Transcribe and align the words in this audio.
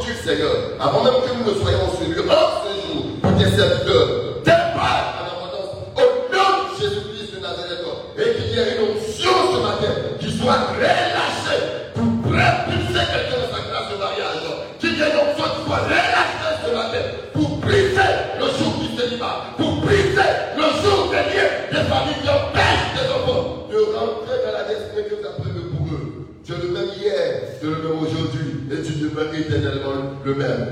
introduire, 0.00 0.16
Seigneur, 0.24 0.56
avant 0.78 1.04
même 1.04 1.14
que 1.14 1.34
nous 1.38 1.50
ne 1.50 1.60
soyons 1.60 1.78
lieu, 2.08 2.24
en 2.30 2.64
ce 2.64 2.92
jour, 2.92 3.04
pour 3.22 3.36
tes 3.36 3.50
serviteurs, 3.50 4.19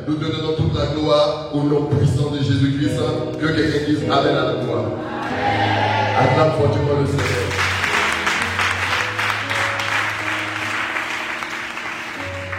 Nous 0.09 0.14
te 0.14 0.25
donnons 0.25 0.54
toute 0.56 0.75
la 0.75 0.86
gloire 0.86 1.50
au 1.53 1.64
nom 1.64 1.85
puissant 1.85 2.30
de 2.30 2.39
Jésus-Christ. 2.39 2.99
Que 3.39 3.46
quelqu'un 3.46 3.85
dise 3.86 4.04
Amen 4.04 4.35
à 4.35 4.44
la 4.44 4.64
gloire. 4.64 4.85
Acclame 6.18 6.53
fortement 6.53 6.99
le 6.99 7.07
Seigneur. 7.07 7.26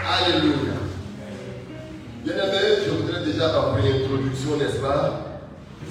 Alléluia. 0.07 0.73
Bien 2.23 2.33
aimé, 2.35 2.83
je 2.85 2.91
voudrais 2.91 3.25
déjà 3.25 3.47
après 3.47 3.81
l'introduction, 3.81 4.57
n'est-ce 4.59 4.79
pas, 4.79 5.41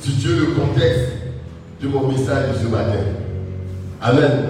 situer 0.01 0.37
le 0.37 0.47
contexte 0.53 1.11
de 1.83 1.89
mon 1.89 2.07
message 2.07 2.53
de 2.53 2.59
ce 2.63 2.69
matin. 2.69 3.03
Amen. 4.01 4.48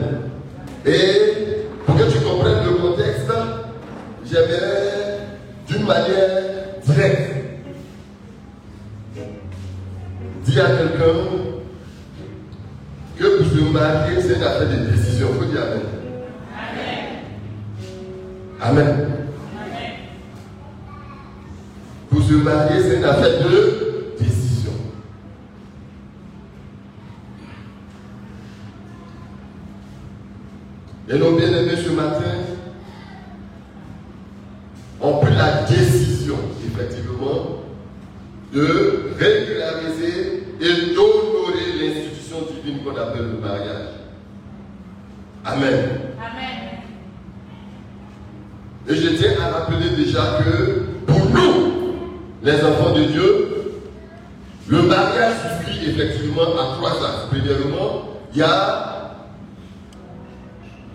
Ont 35.00 35.18
pris 35.18 35.34
la 35.34 35.62
décision, 35.62 36.36
effectivement, 36.66 37.62
de 38.52 39.10
régulariser 39.18 40.44
et 40.60 40.94
d'honorer 40.94 41.72
l'institution 41.78 42.38
divine 42.50 42.82
qu'on 42.82 42.96
appelle 42.96 43.26
le 43.32 43.38
mariage. 43.38 43.88
Amen. 45.44 46.00
Amen. 46.18 46.58
Et 48.88 48.94
je 48.94 49.08
tiens 49.16 49.32
à 49.42 49.58
rappeler 49.58 49.90
déjà 49.96 50.40
que 50.42 50.82
pour 51.06 51.30
nous, 51.30 51.72
les 52.42 52.64
enfants 52.64 52.92
de 52.94 53.04
Dieu, 53.04 53.48
le 54.68 54.82
mariage 54.82 55.34
suffit 55.64 55.90
effectivement 55.90 56.42
à 56.42 56.76
trois 56.76 56.92
axes. 57.04 57.26
Premièrement, 57.30 58.04
il 58.32 58.38
y 58.38 58.42
a 58.42 59.14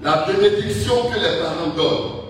la 0.03 0.25
bénédiction 0.27 0.93
que 1.09 1.15
les 1.15 1.41
parents 1.41 1.75
donnent. 1.75 2.22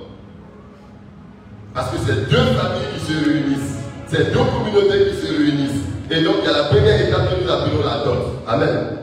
Parce 1.73 1.89
que 1.89 1.97
c'est 2.05 2.29
deux 2.29 2.38
familles 2.38 2.88
qui 2.93 3.11
se 3.11 3.25
réunissent. 3.25 3.77
C'est 4.07 4.31
deux 4.31 4.39
communautés 4.39 5.09
qui 5.09 5.25
se 5.25 5.33
réunissent. 5.33 5.83
Et 6.11 6.21
donc, 6.21 6.35
il 6.43 6.45
y 6.45 6.53
a 6.53 6.57
la 6.57 6.63
première 6.65 7.02
étape 7.02 7.30
que 7.30 7.43
nous 7.43 7.49
appelons 7.52 7.83
la 7.83 8.03
dot. 8.03 8.43
Amen. 8.47 8.97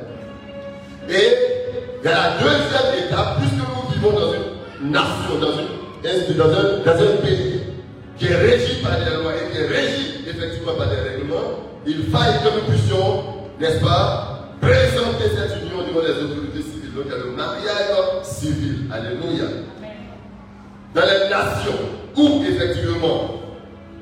Et 1.08 1.34
il 2.02 2.08
y 2.08 2.12
a 2.12 2.16
la 2.16 2.30
deuxième 2.38 3.06
étape, 3.06 3.38
puisque 3.40 3.54
nous 3.56 3.92
vivons 3.92 4.12
dans 4.12 4.32
une 4.34 4.92
nation, 4.92 5.38
dans, 5.40 5.52
une, 5.58 6.36
dans, 6.36 6.44
un, 6.44 6.78
dans 6.84 7.02
un 7.02 7.16
pays 7.22 7.60
qui 8.16 8.26
est 8.26 8.36
régi 8.36 8.82
par 8.82 8.92
des 8.98 9.16
lois 9.20 9.32
et 9.34 9.52
qui 9.52 9.62
est 9.62 9.66
régi 9.66 10.24
effectivement 10.28 10.74
par 10.78 10.88
des 10.88 10.96
règlements, 10.96 11.58
il 11.86 12.04
faille 12.04 12.38
que 12.44 12.54
nous 12.54 12.72
puissions, 12.72 13.24
n'est-ce 13.58 13.80
pas, 13.80 14.48
présenter 14.60 15.24
cette 15.34 15.62
union 15.62 15.82
devant 15.88 16.06
les 16.06 16.22
autorités 16.22 16.62
civiles. 16.62 16.94
Donc 16.94 17.06
il 17.06 17.10
y 17.10 17.14
a 17.14 17.18
le 17.18 17.30
mariage 17.32 18.22
civil. 18.22 18.86
Alléluia. 18.92 19.46
Dans 20.94 21.02
les 21.02 21.28
nations 21.30 21.99
où 22.16 22.42
effectivement 22.48 23.40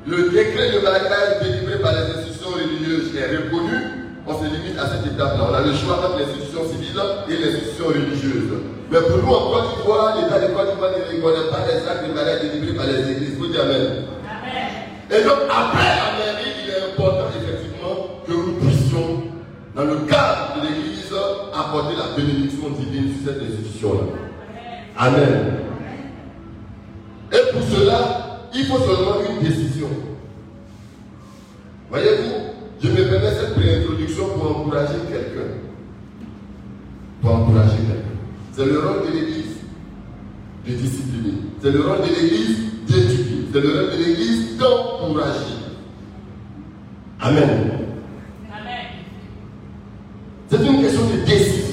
le 0.07 0.31
décret 0.31 0.73
de 0.73 0.79
mariage 0.81 1.43
délivré 1.43 1.79
par 1.81 1.93
les 1.93 2.17
institutions 2.17 2.51
religieuses 2.51 3.15
est 3.15 3.37
reconnu, 3.37 4.09
on 4.27 4.33
se 4.33 4.45
limite 4.45 4.79
à 4.79 4.89
cette 4.89 5.13
étape-là. 5.13 5.49
On 5.51 5.55
a 5.55 5.61
le 5.61 5.73
choix 5.75 6.01
entre 6.01 6.19
l'institution 6.19 6.61
civile 6.65 7.01
et 7.29 7.37
l'institution 7.37 7.87
religieuse. 7.89 8.53
Mais 8.91 9.01
pour 9.01 9.19
nous, 9.19 9.29
en 9.29 9.51
Côte 9.53 9.77
d'Ivoire, 9.77 10.17
l'État 10.17 10.41
de 10.41 10.55
Côte 10.55 10.73
d'Ivoire 10.73 10.93
ne 10.93 11.17
reconnaît 11.17 11.51
pas 11.51 11.65
les 11.69 11.87
actes 11.89 12.09
de 12.09 12.13
mariage 12.15 12.41
délivrés 12.41 12.75
par 12.75 12.87
les 12.87 13.11
églises. 13.13 13.37
Vous 13.37 13.47
dites 13.49 13.61
Amen. 13.61 14.05
Et 15.11 15.23
donc, 15.25 15.45
après 15.49 15.93
la 15.93 16.09
mairie, 16.17 16.57
il 16.65 16.71
est 16.71 16.93
important 16.93 17.29
effectivement 17.37 18.25
que 18.27 18.33
nous 18.33 18.53
puissions, 18.61 19.23
dans 19.75 19.85
le 19.85 19.97
cadre 20.09 20.57
de 20.57 20.69
l'Église, 20.69 21.13
apporter 21.53 21.95
la 21.97 22.17
bénédiction 22.17 22.71
divine 22.71 23.13
sur 23.13 23.33
cette 23.33 23.43
institution-là. 23.43 24.05
Amen. 24.97 25.68
Et 27.33 27.53
pour 27.53 27.63
cela, 27.63 28.49
il 28.55 28.65
faut 28.65 28.79
seulement 28.79 29.17
une 29.29 29.47
décision. 29.47 29.89
Voyez-vous, 31.91 32.35
je 32.83 32.89
me 32.89 33.09
permets 33.09 33.35
cette 33.35 33.55
pré-introduction 33.55 34.29
pour 34.31 34.59
encourager 34.59 34.99
quelqu'un. 35.11 35.49
Pour 37.21 37.35
encourager 37.35 37.77
quelqu'un. 37.77 38.09
C'est 38.53 38.67
le 38.67 38.81
rôle 38.81 39.07
de 39.07 39.13
l'Église 39.13 39.57
de 40.67 40.73
discipliner. 40.73 41.35
C'est 41.63 41.71
le 41.71 41.81
rôle 41.81 42.01
de 42.03 42.15
l'Église 42.15 42.57
d'éduquer. 42.87 43.49
C'est 43.53 43.61
le 43.61 43.69
rôle 43.69 43.91
de 43.91 44.05
l'Église 44.05 44.57
d'encourager. 44.59 45.55
Amen. 47.21 47.71
Amen. 48.53 48.87
C'est 50.51 50.65
une 50.65 50.83
question 50.83 51.03
de 51.07 51.27
décision. 51.27 51.68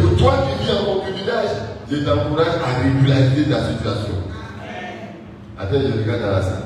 Pour 0.00 0.16
toi 0.16 0.34
qui 0.46 0.64
vis 0.64 0.72
en 0.72 0.84
concubinage, 0.84 1.50
je 1.90 1.96
t'encourage 1.96 2.46
à 2.64 2.82
régulariser 2.82 3.50
ta 3.50 3.68
situation. 3.68 4.14
Attends, 5.58 5.80
je 5.80 6.02
regarde 6.02 6.20
dans 6.20 6.30
la 6.30 6.42
salle. 6.42 6.62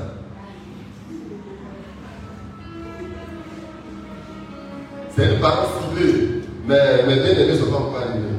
C'est 5.15 5.33
une 5.33 5.39
parole 5.39 5.65
ciblée, 5.81 6.41
mais 6.67 7.05
mes 7.07 7.15
bien-aimés 7.15 7.51
ne 7.51 7.57
sont 7.57 7.71
pas 7.71 7.99
arrivés. 7.99 8.33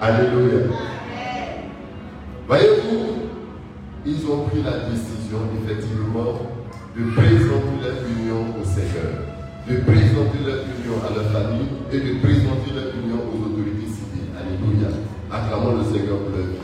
Alléluia. 0.00 0.66
Voyez-vous, 2.46 3.06
ils 4.04 4.26
ont 4.26 4.44
pris 4.48 4.62
la 4.62 4.90
décision, 4.90 5.38
effectivement, 5.62 6.40
de 6.94 7.10
présenter 7.12 7.76
leur 7.82 7.96
union 8.18 8.54
au 8.60 8.64
Seigneur, 8.64 9.16
de 9.66 9.76
présenter 9.76 10.38
leur 10.44 10.56
union 10.56 11.00
à 11.08 11.14
leur 11.14 11.32
famille 11.32 11.68
et 11.90 12.00
de 12.00 12.20
présenter 12.20 12.70
leur 12.74 12.94
union 13.02 13.20
aux 13.32 13.46
autorités 13.46 13.86
civiles. 13.86 14.28
Alléluia. 14.38 14.88
Acclamons 15.32 15.78
le 15.78 15.84
Seigneur 15.84 16.18
pour 16.18 16.36
leur 16.36 16.46
vie. 16.48 16.58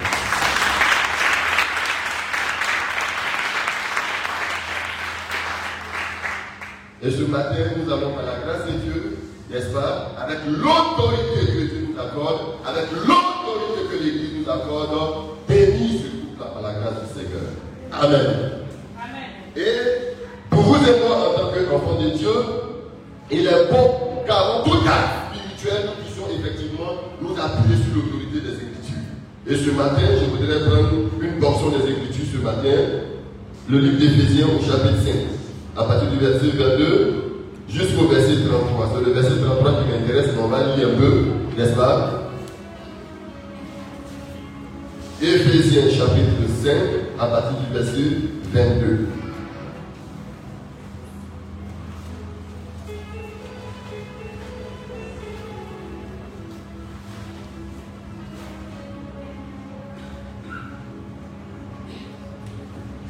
Et 7.03 7.11
ce 7.11 7.23
matin, 7.23 7.57
nous 7.77 7.91
allons, 7.91 8.13
par 8.13 8.25
la 8.27 8.45
grâce 8.45 8.67
de 8.67 8.79
Dieu, 8.79 9.17
n'est-ce 9.51 9.73
pas, 9.73 10.13
avec 10.21 10.39
l'autorité 10.47 11.47
que 11.47 11.65
Dieu 11.73 11.89
nous 11.89 11.99
accorde, 11.99 12.41
avec 12.67 12.91
l'autorité 12.93 13.89
que 13.91 14.05
l'Église 14.05 14.31
nous 14.45 14.51
accorde, 14.51 14.91
bénir 15.49 16.01
ce 16.03 16.09
couple 16.11 16.39
par 16.39 16.61
la 16.63 16.75
grâce 16.79 17.01
du 17.01 17.21
Seigneur. 17.21 17.49
Amen. 17.91 18.61
Amen. 19.01 19.31
Et 19.57 20.15
pour 20.51 20.61
vous 20.61 20.77
et 20.77 21.01
moi, 21.01 21.17
en 21.17 21.39
tant 21.39 21.49
qu'enfants 21.49 22.03
de 22.03 22.11
Dieu, 22.11 22.35
il 23.31 23.47
est 23.47 23.71
bon 23.71 24.11
en 24.31 24.63
tout 24.63 24.85
cas 24.85 25.33
spirituel, 25.33 25.89
nous 25.89 26.05
puissions 26.05 26.27
effectivement 26.39 26.93
nous 27.21 27.33
appuyer 27.33 27.77
sur 27.83 27.97
l'autorité 27.97 28.41
des 28.41 28.57
Écritures. 28.61 29.09
Et 29.47 29.57
ce 29.57 29.71
matin, 29.75 30.03
je 30.21 30.31
voudrais 30.31 30.61
prendre 30.69 30.91
une 31.21 31.41
portion 31.41 31.71
des 31.71 31.91
Écritures 31.91 32.27
ce 32.31 32.39
matin, 32.39 32.77
le 33.69 33.79
livre 33.79 33.99
d'Éphésiens 33.99 34.47
au 34.47 34.63
chapitre 34.63 35.03
5, 35.03 35.40
à 35.81 35.85
partir 35.85 36.11
du 36.11 36.19
verset 36.19 36.49
22 36.59 37.47
jusqu'au 37.67 38.07
verset 38.07 38.45
33. 38.47 38.93
C'est 38.95 39.07
le 39.07 39.13
verset 39.13 39.41
33 39.43 39.73
qui 39.73 39.89
m'intéresse, 39.89 40.31
mais 40.37 40.43
on 40.43 40.49
va 40.49 40.77
lire 40.77 40.89
un 40.89 40.99
peu, 40.99 41.25
n'est-ce 41.57 41.75
pas? 41.75 42.33
Éphésiens 45.23 45.89
chapitre 45.89 46.51
5, 46.63 46.71
à 47.19 47.27
partir 47.27 47.57
du 47.61 47.73
verset 47.73 48.01
22. 48.53 49.07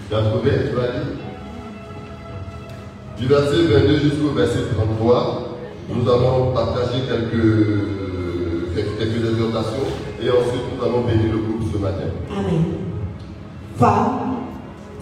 Tu 0.08 0.14
as 0.16 0.22
trouvé, 0.22 0.50
tu 0.68 0.76
vas 0.76 0.82
lire 0.82 1.19
Du 3.20 3.26
verset 3.26 3.64
22 3.64 3.98
jusqu'au 3.98 4.30
verset 4.34 4.60
33, 4.74 5.48
nous 5.94 6.10
allons 6.10 6.54
partager 6.54 7.02
quelques, 7.06 8.74
quelques, 8.74 9.30
exhortations 9.30 9.84
et 10.22 10.30
ensuite 10.30 10.62
nous 10.74 10.82
allons 10.82 11.02
bénir 11.02 11.32
le 11.32 11.38
groupe 11.38 11.70
ce 11.70 11.76
matin. 11.76 12.06
Amen. 12.34 12.64
Femmes, 13.76 14.36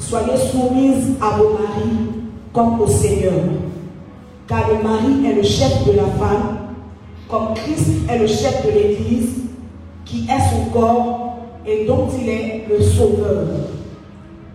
soyez 0.00 0.37
soumises 0.37 1.15
à 1.20 1.37
vos 1.38 1.50
maris 1.50 2.09
comme 2.53 2.81
au 2.81 2.88
Seigneur. 2.88 3.35
Car 4.49 4.67
le 4.67 4.82
mari 4.82 5.25
est 5.25 5.37
le 5.37 5.43
chef 5.44 5.87
de 5.87 5.93
la 5.93 6.06
femme, 6.19 6.59
comme 7.29 7.55
Christ 7.55 8.11
est 8.11 8.19
le 8.19 8.26
chef 8.26 8.67
de 8.67 8.73
l'Église, 8.73 9.43
qui 10.05 10.26
est 10.29 10.50
son 10.50 10.70
corps 10.73 11.38
et 11.65 11.87
dont 11.87 12.09
il 12.20 12.29
est 12.29 12.65
le 12.69 12.82
sauveur. 12.82 13.47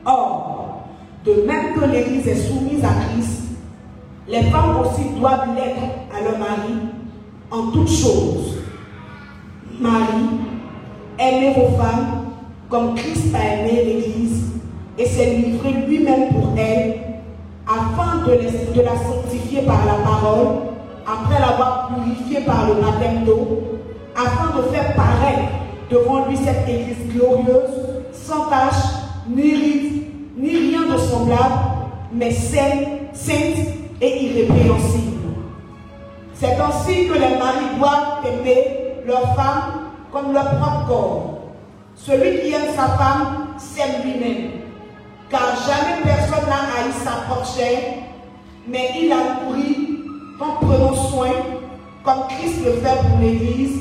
Or, 0.05 0.83
de 1.25 1.31
même 1.47 1.75
que 1.79 1.85
l'Église 1.89 2.27
est 2.27 2.35
soumise 2.35 2.83
à 2.83 2.89
Christ, 2.89 3.42
les 4.27 4.43
femmes 4.43 4.79
aussi 4.79 5.09
doivent 5.19 5.47
l'être 5.55 5.83
à 6.15 6.23
leur 6.23 6.37
mari 6.39 6.75
en 7.51 7.71
toutes 7.71 7.89
choses. 7.89 8.57
Marie, 9.79 10.39
aimez 11.19 11.53
vos 11.55 11.77
femmes 11.77 12.25
comme 12.69 12.95
Christ 12.95 13.35
a 13.35 13.55
aimé 13.55 13.83
l'Église 13.85 14.43
et 14.97 15.05
s'est 15.05 15.35
livré 15.35 15.73
lui-même 15.87 16.29
pour 16.29 16.53
elle, 16.57 17.01
afin 17.67 18.25
de, 18.25 18.81
la 18.81 18.95
sanctifier 18.95 19.61
par 19.63 19.85
la 19.85 20.03
parole, 20.03 20.47
après 21.05 21.39
l'avoir 21.39 21.89
purifiée 21.89 22.41
par 22.45 22.67
le 22.67 22.75
baptême 22.81 23.25
d'eau, 23.25 23.61
afin 24.15 24.57
de 24.57 24.63
faire 24.73 24.95
paraître 24.95 25.49
devant 25.89 26.27
lui 26.27 26.37
cette 26.37 26.67
Église 26.67 27.13
glorieuse, 27.13 27.71
sans 28.13 28.45
tache, 28.45 28.83
ni 29.29 29.53
ride, 29.53 30.03
ni 30.37 30.49
rien 30.49 30.93
de 30.93 30.97
semblable, 30.97 31.53
mais 32.13 32.31
saine, 32.31 32.87
sainte 33.13 33.82
irrépréhensible. 34.09 35.13
C'est 36.33 36.55
ainsi 36.59 37.07
que 37.07 37.13
les 37.13 37.37
maris 37.37 37.77
doivent 37.77 38.25
aimer 38.25 39.01
leur 39.05 39.35
femme 39.35 39.91
comme 40.11 40.33
leur 40.33 40.59
propre 40.59 40.87
corps. 40.87 41.39
Celui 41.95 42.41
qui 42.41 42.53
aime 42.53 42.73
sa 42.75 42.89
femme 42.97 43.47
s'aime 43.57 44.03
lui-même. 44.03 44.51
Car 45.29 45.55
jamais 45.65 46.01
personne 46.03 46.49
n'a 46.49 46.83
haï 46.83 46.91
sa 47.03 47.11
propre 47.27 47.47
mais 48.67 48.91
il 48.99 49.09
la 49.09 49.45
nourrit 49.45 49.99
en 50.39 50.65
prenant 50.65 50.93
soin, 50.93 51.31
comme 52.03 52.27
Christ 52.29 52.63
le 52.65 52.73
fait 52.73 52.97
pour 53.07 53.19
l'Église, 53.19 53.79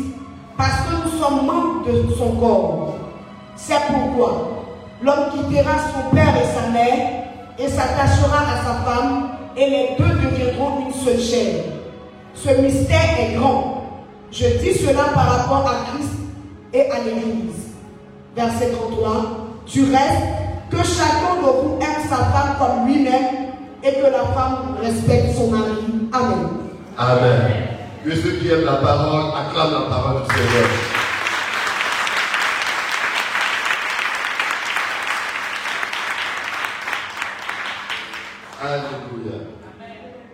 parce 0.56 0.80
que 0.82 1.04
nous 1.04 1.18
sommes 1.18 1.46
membres 1.46 1.84
de 1.86 2.12
son 2.14 2.32
corps. 2.36 2.94
C'est 3.56 3.80
pourquoi 3.86 4.48
l'homme 5.02 5.30
quittera 5.32 5.72
son 5.92 6.14
père 6.14 6.34
et 6.36 6.46
sa 6.46 6.68
mère 6.70 7.24
et 7.58 7.68
s'attachera 7.68 8.38
à 8.38 8.56
sa 8.64 8.74
femme, 8.84 9.28
et 9.56 9.70
les 9.70 9.88
deux 9.98 10.12
deviendront 10.14 10.86
une 10.86 10.94
seule 10.94 11.20
chair. 11.20 11.64
Ce 12.34 12.48
mystère 12.60 13.18
est 13.18 13.34
grand. 13.34 14.06
Je 14.30 14.46
dis 14.46 14.74
cela 14.74 15.04
par 15.14 15.36
rapport 15.36 15.68
à 15.68 15.90
Christ 15.90 16.12
et 16.72 16.90
à 16.90 16.98
l'Église. 17.04 17.74
Verset 18.34 18.70
33. 18.70 19.12
Tu 19.66 19.82
restes 19.84 20.70
que 20.70 20.78
chacun 20.78 21.36
de 21.36 21.46
vous 21.46 21.78
aime 21.80 22.08
sa 22.08 22.16
femme 22.16 22.56
comme 22.58 22.86
lui-même 22.86 23.50
et 23.84 23.92
que 23.92 24.10
la 24.10 24.24
femme 24.34 24.76
respecte 24.80 25.36
son 25.36 25.50
mari. 25.50 25.70
Amen. 26.12 26.48
Amen. 26.96 27.52
Que 28.04 28.16
ceux 28.16 28.32
qui 28.32 28.48
aiment 28.48 28.64
la 28.64 28.76
parole 28.76 29.32
acclament 29.38 29.72
la 29.72 29.88
parole 29.88 30.22
du 30.22 30.34
Seigneur. 30.34 30.68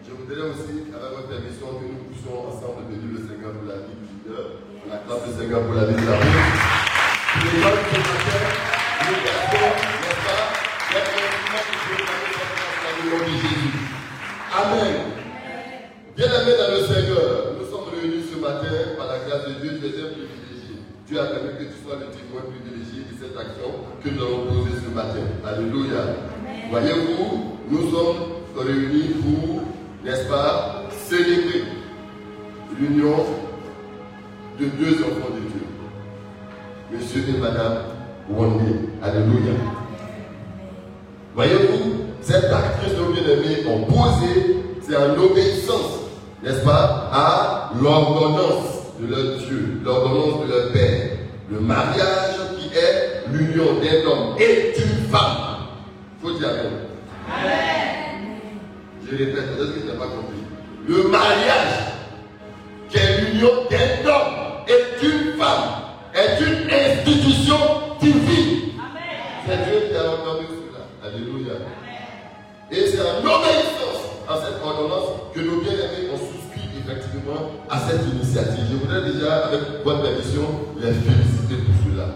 Je 0.04 0.12
voudrais 0.12 0.50
aussi, 0.50 0.92
avec 0.94 1.10
votre 1.16 1.28
permission, 1.28 1.66
que 1.80 1.88
nous 1.88 2.04
puissions 2.12 2.46
ensemble 2.46 2.84
bénir 2.88 3.18
le 3.18 3.26
Seigneur 3.26 3.52
pour 3.52 3.66
la 3.66 3.88
vie 3.88 3.96
du 3.96 4.06
leader. 4.12 4.60
On 4.84 4.92
acclame 4.92 5.24
le 5.26 5.32
Seigneur 5.48 5.64
pour 5.64 5.76
la 5.76 5.84
vie 5.86 5.94
de 5.94 6.06
la 6.06 6.16
vie. 6.18 6.26
Les 7.40 7.48
ce 7.48 7.56
matin, 7.64 7.96
dans 13.08 13.24
Jésus. 13.24 13.72
Amen. 14.52 14.96
Bien-aimés 16.14 16.56
dans 16.58 16.70
le 16.74 16.80
Seigneur, 16.84 17.56
nous 17.58 17.64
sommes 17.64 17.88
réunis 17.94 18.24
ce 18.30 18.38
matin 18.38 18.92
par 18.98 19.06
la 19.06 19.18
grâce 19.20 19.48
de 19.48 19.54
Dieu, 19.62 19.80
tu 19.80 19.86
es 19.86 20.00
un 20.02 20.12
privilégié. 20.12 20.84
Dieu 21.06 21.18
a 21.18 21.24
permis 21.24 21.56
que 21.56 21.64
tu 21.64 21.78
sois 21.82 21.96
le 21.96 22.12
témoin 22.12 22.42
privilégié 22.44 23.08
de 23.08 23.16
cette 23.16 23.38
action 23.38 23.88
que 24.04 24.08
nous 24.10 24.20
allons 24.20 24.44
poser 24.52 24.76
ce 24.84 24.94
matin. 24.94 25.24
Alléluia. 25.46 26.12
Voyez-vous, 26.68 27.56
nous 27.70 27.90
sommes 27.90 28.22
réunis 28.54 29.14
pour, 29.22 29.62
n'est-ce 30.04 30.28
pas, 30.28 30.82
célébrer 31.08 31.64
l'union 32.78 33.47
de 34.58 34.66
deux 34.66 34.94
enfants 35.04 35.30
de 35.34 35.40
Dieu. 35.40 35.66
Monsieur 36.90 37.22
et 37.28 37.38
Madame 37.38 37.82
Wondé. 38.28 38.74
Alléluia. 39.02 39.52
Voyez-vous, 41.34 42.06
cet 42.20 42.44
acte 42.44 42.84
bien-aimés 42.84 43.64
ont 43.68 43.84
posé, 43.84 44.56
c'est 44.82 44.96
en 44.96 45.16
obéissance, 45.16 46.00
n'est-ce 46.42 46.64
pas, 46.64 47.08
à 47.12 47.70
l'ordonnance 47.80 48.96
de 49.00 49.06
leur 49.14 49.38
Dieu, 49.38 49.80
l'ordonnance 49.84 50.46
de 50.46 50.52
leur 50.52 50.72
Père. 50.72 51.10
Le 51.50 51.60
mariage 51.60 52.36
qui 52.58 52.76
est 52.76 53.28
l'union 53.32 53.74
d'un 53.80 54.10
homme 54.10 54.36
et 54.38 54.72
d'une 54.76 55.08
femme. 55.10 55.58
Faut 56.20 56.32
dire 56.32 56.48
Amen. 56.48 58.38
Je 59.04 59.16
répète, 59.16 59.56
peut-être 59.56 59.74
que 59.74 59.80
tu 59.80 59.86
n'as 59.86 59.94
pas 59.94 60.06
compris. 60.06 60.42
Le 60.86 61.08
mariage 61.08 61.94
qui 62.90 62.98
est 62.98 63.20
l'union 63.20 63.50
d'un 63.70 64.10
homme 64.10 64.37
est 66.18 66.40
une 66.40 66.66
institution 66.66 67.56
divine. 68.00 68.74
C'est 69.46 69.56
Dieu 69.64 69.88
qui 69.88 69.96
a 69.96 70.04
ordonné 70.04 70.46
cela. 70.50 70.82
Alléluia. 71.06 71.54
Et 72.70 72.86
c'est 72.88 73.00
en 73.00 73.22
obéissance 73.22 74.26
à 74.28 74.36
cette 74.36 74.62
ordonnance 74.62 75.32
que 75.34 75.40
nos 75.40 75.60
bien-aimés 75.62 76.10
ont 76.12 76.18
souscrit 76.18 76.68
effectivement 76.74 77.62
à 77.70 77.78
cette 77.78 78.02
initiative. 78.12 78.66
Je 78.70 78.76
voudrais 78.76 79.10
déjà, 79.10 79.46
avec 79.46 79.60
votre 79.84 80.02
permission, 80.02 80.42
les 80.76 80.92
féliciter 80.92 81.62
pour 81.64 81.74
cela. 81.86 82.06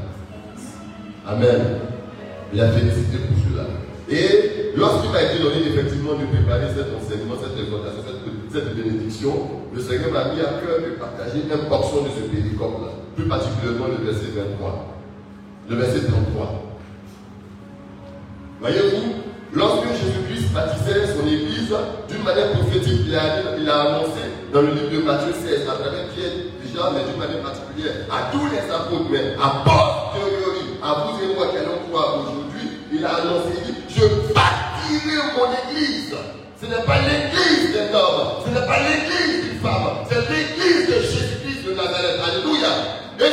Amen. 1.26 1.78
Les 2.52 2.68
féliciter 2.68 3.18
pour 3.18 3.38
cela. 3.48 3.64
Et 4.10 4.72
lorsqu'il 4.76 5.10
m'a 5.10 5.22
été 5.22 5.38
donné 5.38 5.68
effectivement 5.72 6.14
de 6.14 6.26
préparer 6.26 6.68
cet 6.74 6.90
enseignement, 6.92 7.36
cette 7.40 7.56
exhortation, 7.56 8.02
cette, 8.04 8.52
cette 8.52 8.76
bénédiction, 8.76 9.32
le 9.72 9.80
Seigneur 9.80 10.10
m'a 10.10 10.34
mis 10.34 10.40
à 10.40 10.60
cœur 10.60 10.84
de 10.84 10.98
partager 11.00 11.46
une 11.48 11.68
portion 11.68 12.02
de 12.02 12.10
ce 12.10 12.28
péricope-là, 12.28 13.01
plus 13.16 13.24
particulièrement 13.24 13.86
le 13.88 14.04
verset 14.04 14.32
23, 14.34 14.86
le 15.68 15.76
verset 15.76 16.06
33. 16.06 16.62
Voyez-vous, 18.60 19.12
lorsque 19.52 19.88
Jésus-Christ 19.88 20.52
baptisait 20.52 21.06
son 21.14 21.26
Église, 21.26 21.74
d'une 22.08 22.22
manière 22.22 22.52
prophétique, 22.52 23.02
il 23.06 23.16
a, 23.16 23.56
il 23.58 23.68
a 23.68 23.80
annoncé 23.80 24.22
dans 24.52 24.62
le 24.62 24.68
livre 24.68 24.90
de 24.90 25.02
Matthieu 25.02 25.32
16, 25.32 25.68
à 25.68 25.74
travers 25.74 26.08
Pierre, 26.14 26.30
déjà, 26.62 26.90
mais 26.94 27.04
d'une 27.04 27.18
manière 27.18 27.42
particulière, 27.42 28.06
à 28.10 28.30
tous 28.32 28.46
les 28.48 28.64
apôtres, 28.70 29.10
mais 29.10 29.34
à 29.40 29.64
posteriori, 29.64 30.78
à 30.82 31.10
vous 31.10 31.24
et 31.24 31.34
moi 31.34 31.48
qui 31.50 31.58
allons 31.58 31.82
croire 31.90 32.22
aujourd'hui, 32.22 32.70
il 32.92 33.04
a 33.04 33.16
annoncé, 33.16 33.58
il 33.66 33.74
dit, 33.74 33.80
je 33.88 34.04
bâtirai 34.32 35.36
mon 35.36 35.50
Église. 35.52 36.14
Ce 36.60 36.66
n'est 36.66 36.84
pas 36.86 36.98
l'Église 37.02 37.74
d'un 37.74 37.90
C'est 38.44 38.54
l'église 38.54 39.44
d'une 39.44 39.60
femme. 39.60 40.06
C'est 40.08 40.30
l'église 40.30 40.86
de 40.86 40.94
Jésus-Christ 41.02 41.66
de 41.66 41.74
Nazareth. 41.74 42.20
Alléluia. 42.22 42.68
Et 43.18 43.32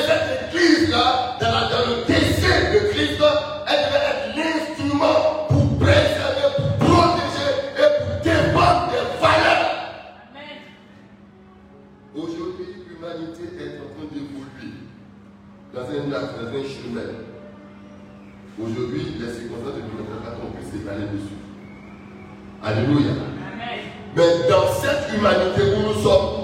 dans, 0.91 1.51
la- 1.51 1.69
dans 1.69 1.86
le 1.89 2.05
décès 2.08 2.72
de 2.74 2.79
Christ, 2.91 3.22
elle 3.67 3.86
devait 3.86 4.05
être 4.10 4.38
l'instrument 4.38 5.48
pour 5.50 5.77
préserver, 5.79 6.48
pour 6.58 6.88
protéger 6.88 7.50
et 7.77 7.89
pour 8.00 8.22
défendre 8.24 8.89
des 8.91 9.05
valeurs. 9.22 9.69
Aujourd'hui, 12.15 12.65
l'humanité 12.88 13.43
est 13.60 13.77
en 13.79 13.89
train 13.93 14.08
d'évoluer 14.12 14.74
dans 15.74 15.81
un 15.81 16.12
axe, 16.17 16.34
dans 16.41 16.50
un 16.50 16.63
chemin. 16.63 17.10
Aujourd'hui, 18.62 19.15
les 19.19 19.31
circonstances 19.34 19.75
de 19.75 19.81
l'humanité 19.88 20.29
ont 20.43 20.51
pu 20.51 20.63
s'étaler 20.65 21.05
dessus. 21.13 21.39
Alléluia. 22.63 23.12
Amen. 23.53 23.79
Mais 24.17 24.50
dans 24.50 24.67
cette 24.74 25.13
humanité 25.15 25.62
où 25.77 25.93
nous 25.93 26.01
sommes, 26.01 26.38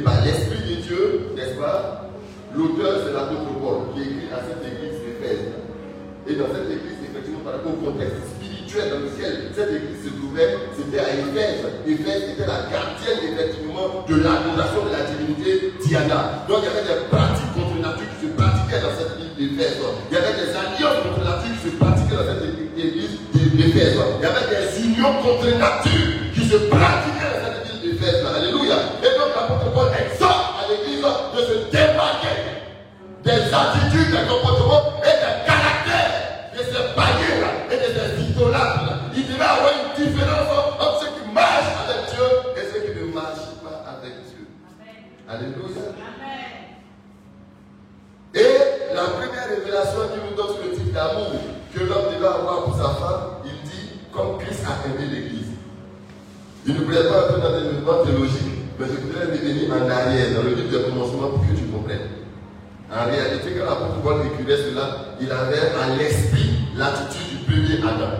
Par 0.00 0.24
l'Esprit 0.24 0.64
de 0.64 0.80
Dieu, 0.80 1.28
n'est-ce 1.36 1.60
pas 1.60 2.08
L'auteur, 2.56 3.04
c'est 3.04 3.12
l'apôtre 3.12 3.52
Paul 3.60 3.92
qui 3.92 4.08
écrit 4.08 4.32
à 4.32 4.40
cette 4.40 4.64
église 4.64 4.96
d'Éphèse. 5.04 5.52
Et 6.24 6.32
dans 6.32 6.48
cette 6.48 6.64
église, 6.72 6.96
effectivement, 7.04 7.44
par 7.44 7.60
rapport 7.60 7.76
au 7.76 7.92
contexte 7.92 8.40
spirituel 8.40 8.88
dans 8.88 9.04
lequel 9.04 9.52
cette 9.52 9.68
église 9.68 10.00
se 10.00 10.10
trouvait, 10.16 10.56
c'était 10.72 11.04
à 11.04 11.12
Éphèse. 11.12 11.60
Éphèse 11.84 12.24
était 12.32 12.48
la 12.48 12.72
gardienne, 12.72 13.20
effectivement, 13.36 14.00
de 14.08 14.16
l'adoration 14.16 14.80
de 14.88 14.92
la 14.96 15.04
divinité 15.12 15.76
Diana. 15.84 16.48
Donc 16.48 16.64
il 16.64 16.68
y 16.68 16.72
avait 16.72 16.88
des 16.88 17.04
pratiques 17.12 17.52
contre 17.52 17.76
nature 17.76 18.08
qui 18.16 18.18
se 18.24 18.32
pratiquaient 18.32 18.80
dans 18.80 18.96
cette 18.96 19.12
église 19.12 19.60
d'Éphèse. 19.60 19.76
Il 20.08 20.14
y 20.16 20.20
avait 20.24 20.36
des 20.40 20.50
alliances 20.56 21.00
contre 21.04 21.20
nature 21.20 21.52
qui 21.52 21.62
se 21.68 21.72
pratiquaient 21.76 22.16
dans 22.16 22.28
cette 22.32 22.44
église 22.48 23.12
d'Éphèse. 23.60 23.92
Il 23.92 24.24
y 24.24 24.28
avait 24.28 24.48
des 24.48 24.64
unions 24.88 25.14
contre 25.20 25.52
nature 25.52 26.32
qui 26.32 26.42
se 26.48 26.56
pratiquaient 26.72 27.11
attitudes, 34.12 34.20
des 34.20 34.28
comportements 34.28 35.00
et 35.02 35.16
des 35.16 35.46
caractères 35.46 36.52
de 36.54 36.58
ces 36.58 36.94
païens 36.94 37.48
et 37.70 37.76
de 37.76 37.88
ces 37.92 38.30
idolâtres. 38.30 39.10
Il 39.16 39.26
devait 39.26 39.42
avoir 39.42 39.72
une 39.72 40.04
différence 40.04 40.48
entre 40.80 41.00
ceux 41.00 41.08
qui 41.08 41.32
marchent 41.32 41.74
avec 41.84 42.14
Dieu 42.14 42.24
et 42.56 42.64
ceux 42.72 42.92
qui 42.92 42.98
ne 43.00 43.12
marchent 43.12 43.56
pas 43.62 43.84
avec 43.88 44.12
Dieu. 44.28 44.46
Alléluia. 45.28 45.92
Et 48.34 48.94
la 48.94 49.02
première 49.02 49.48
révélation 49.48 50.00
qui 50.12 50.20
nous 50.30 50.36
donne 50.36 50.54
sur 50.56 50.64
le 50.64 50.76
type 50.76 50.92
d'amour 50.92 51.32
que 51.74 51.80
l'homme 51.80 52.14
devait 52.14 52.26
avoir 52.26 52.64
pour 52.64 52.76
sa 52.76 52.88
femme, 52.94 53.22
il 53.44 53.68
dit 53.68 54.00
comme 54.12 54.38
Christ 54.38 54.64
a 54.66 54.88
aimé 54.88 55.06
l'Église. 55.10 55.52
Je 56.66 56.72
ne 56.72 56.78
voulais 56.84 57.04
pas 57.08 57.26
entrer 57.26 57.40
dans 57.40 57.58
des 57.58 57.68
développements 57.68 58.04
théologiques, 58.04 58.60
mais 58.78 58.86
je 58.86 59.00
voudrais 59.00 59.24
revenir 59.24 59.72
en 59.72 59.90
arrière 59.90 60.34
dans 60.36 60.42
le 60.42 60.54
livre 60.54 60.70
de 60.70 60.78
commencement 60.78 61.28
pour 61.30 61.40
que 61.40 61.58
tu 61.58 61.64
comprennes. 61.64 62.21
En 62.94 63.04
réalité, 63.10 63.54
quand 63.58 63.64
l'apôtre 63.64 64.02
Paul 64.02 64.26
écrivait 64.26 64.56
cela, 64.56 64.96
il 65.20 65.30
avait 65.30 65.72
à 65.80 65.96
l'esprit 65.96 66.50
l'attitude 66.76 67.38
du 67.38 67.44
premier 67.44 67.78
Adam. 67.88 68.12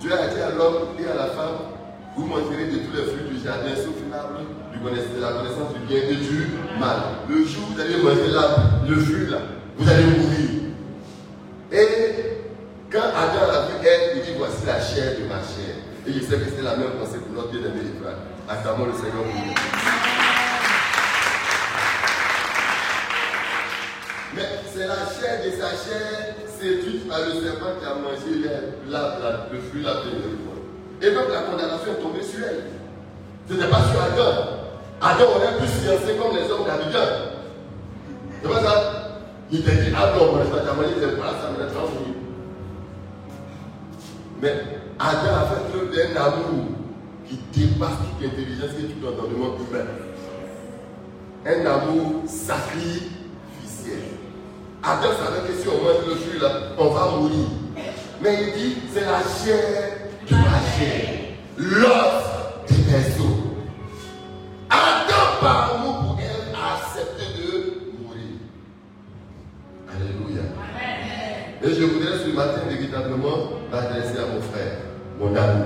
Dieu 0.00 0.12
a 0.12 0.26
dit 0.28 0.40
à 0.40 0.50
l'homme 0.50 0.88
et 0.98 1.10
à 1.10 1.14
la 1.14 1.26
femme, 1.26 1.58
vous 2.16 2.26
mangerez 2.26 2.66
de 2.66 2.78
tous 2.78 2.96
les 2.96 3.02
fruits 3.02 3.28
du 3.30 3.44
jardin, 3.44 3.76
sauf 3.76 3.94
l'arbre 4.10 4.40
de 4.94 5.20
la 5.20 5.32
connaissance 5.32 5.74
du 5.74 5.80
bien 5.86 5.98
et 5.98 6.14
du 6.14 6.46
mal. 6.78 6.96
Le 7.28 7.44
jour 7.44 7.64
où 7.68 7.74
vous 7.74 7.80
allez 7.80 7.96
manger 8.02 8.28
l'arbre, 8.30 8.60
le 8.88 8.96
fruit 8.96 9.26
là, 9.28 9.38
vous 9.76 9.90
allez 9.90 10.04
mourir. 10.04 10.50
Et 11.72 11.88
quand 12.90 12.98
Adam 12.98 13.52
a 13.52 13.66
vu 13.66 13.86
elle, 13.86 14.18
il 14.18 14.22
dit 14.22 14.38
voici 14.38 14.64
la 14.64 14.80
chair 14.80 15.18
de 15.18 15.24
ma 15.24 15.40
chair. 15.40 15.76
Et 16.06 16.12
je 16.12 16.20
sais 16.20 16.36
que 16.38 16.44
c'était 16.44 16.62
la 16.62 16.76
même 16.76 16.92
pensée 17.00 17.18
pour 17.18 17.34
notre 17.34 17.50
bien-aimé 17.50 17.80
Ephraim. 17.82 18.14
Acclamons 18.48 18.86
le 18.86 18.92
Seigneur 18.92 19.24
pour 19.24 19.34
nous. 19.34 19.54
Mais 24.34 24.42
c'est 24.76 24.86
la 24.86 25.08
chair 25.08 25.40
de 25.42 25.50
sa 25.56 25.70
chair 25.70 26.36
séduite 26.60 27.08
par 27.08 27.20
le 27.20 27.40
serpent 27.40 27.80
qui 27.80 27.86
a 27.86 27.94
mangé 27.94 28.44
le 28.44 29.58
fruit 29.60 29.82
la. 29.82 29.92
Et 31.00 31.14
donc 31.14 31.24
la 31.32 31.40
condamnation 31.42 31.92
est 31.92 32.02
tombée 32.02 32.22
sur 32.22 32.44
elle. 32.44 32.64
Ce 33.48 33.54
n'était 33.54 33.68
pas 33.68 33.80
sur 33.90 34.02
Adam. 34.02 34.32
Adam 35.00 35.24
aurait 35.36 35.56
pu 35.56 35.66
fiancer 35.66 36.16
comme 36.20 36.36
les 36.36 36.50
hommes 36.50 36.66
d'Abidjan. 36.66 37.08
C'est 38.42 38.48
pas 38.48 38.60
ça? 38.60 38.74
Il 39.50 39.62
t'a 39.62 39.70
dit, 39.70 39.90
moi 39.90 40.44
je 40.44 40.54
vais 40.54 40.64
t'amener 40.64 41.00
des 41.00 41.16
voilà, 41.16 41.32
ça 41.40 41.50
me 41.52 41.58
l'a. 41.58 41.70
Mais 44.42 44.54
Adam 44.98 45.34
a 45.40 45.46
fait 45.46 45.62
preuve 45.70 45.90
d'un 45.94 46.20
amour 46.20 46.66
qui 47.26 47.38
dépasse 47.54 47.96
toute 48.18 48.30
intelligence 48.30 48.76
et 48.78 48.84
tout 48.84 49.06
entendement 49.06 49.56
humain. 49.56 49.86
Un 51.46 51.66
amour 51.66 52.24
sacrificiel. 52.26 53.15
Adam 54.88 55.08
savait 55.18 55.48
que 55.48 55.60
si 55.60 55.66
on 55.66 55.82
mange 55.82 56.06
le 56.06 56.14
fruit 56.14 56.38
là, 56.40 56.48
on 56.78 56.90
va 56.90 57.16
mourir. 57.16 57.48
Mais 58.22 58.38
il 58.40 58.52
dit, 58.52 58.76
c'est 58.94 59.00
la 59.00 59.18
chair 59.18 59.98
de 60.30 60.34
ma 60.36 60.60
chair, 60.78 61.34
l'os 61.56 62.22
de 62.70 62.74
mes 62.86 63.20
os. 63.20 63.36
Adam, 64.70 65.40
par 65.40 65.74
amour 65.74 65.98
pour 66.02 66.18
elle, 66.20 66.54
a 66.54 66.76
accepté 66.76 67.24
de 67.36 67.50
mourir. 68.00 68.38
Alléluia. 69.90 70.44
Amen. 70.54 71.64
Et 71.64 71.74
je 71.74 71.84
voudrais 71.84 72.18
ce 72.18 72.28
matin 72.32 72.60
véritablement 72.68 73.38
m'adresser 73.72 74.18
à 74.18 74.32
mon 74.32 74.40
frère, 74.40 74.78
mon 75.18 75.34
ami 75.34 75.65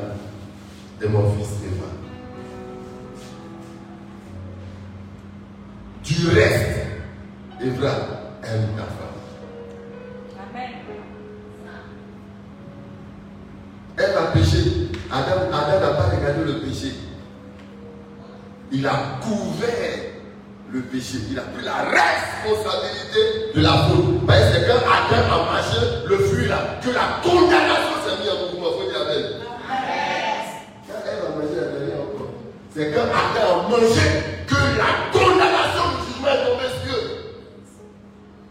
C'est 32.80 32.92
quand 32.92 33.02
Adam 33.02 33.60
a 33.60 33.68
mangé 33.68 34.08
que 34.46 34.54
la 34.54 34.90
condamnation 35.12 35.86
du 35.92 36.06
jugement 36.06 36.32
est 36.32 36.44
tombée 36.46 36.72
sur 36.82 36.96
eux. 36.96 37.12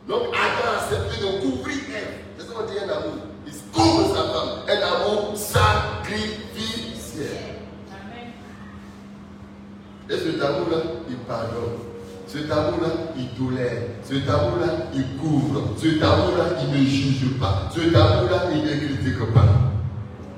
Donc 0.07 0.24
Adam 0.27 0.65
a 0.69 0.74
accepté 0.83 1.15
de 1.19 1.29
couvrir 1.41 1.79
elle. 1.98 2.12
C'est 2.38 2.45
ça 2.45 2.51
qu'on 2.53 2.65
dit 2.67 2.77
un 2.77 2.89
amour? 2.95 3.17
Il 3.48 3.53
couvre 3.74 4.05
sa 4.15 4.21
femme. 4.29 4.51
Un 4.67 4.81
amour 4.86 5.36
sacrificiel. 5.36 6.45
Et 10.12 10.17
cet 10.17 10.39
amour-là, 10.43 10.77
il 11.09 11.17
pardonne. 11.17 11.79
Ce 12.27 12.38
tabou-là, 12.38 12.89
il 13.17 13.29
tolère. 13.29 13.81
Ce 14.07 14.13
tabou-là, 14.13 14.67
il 14.93 15.17
couvre. 15.17 15.74
Ce 15.75 15.88
tabou-là, 16.00 16.45
il 16.62 16.69
ne 16.79 16.86
juge 16.86 17.39
pas. 17.39 17.67
Ce 17.74 17.79
tabou-là, 17.79 18.43
il 18.53 18.62
ne 18.62 18.75
critique 18.75 19.33
pas. 19.33 19.71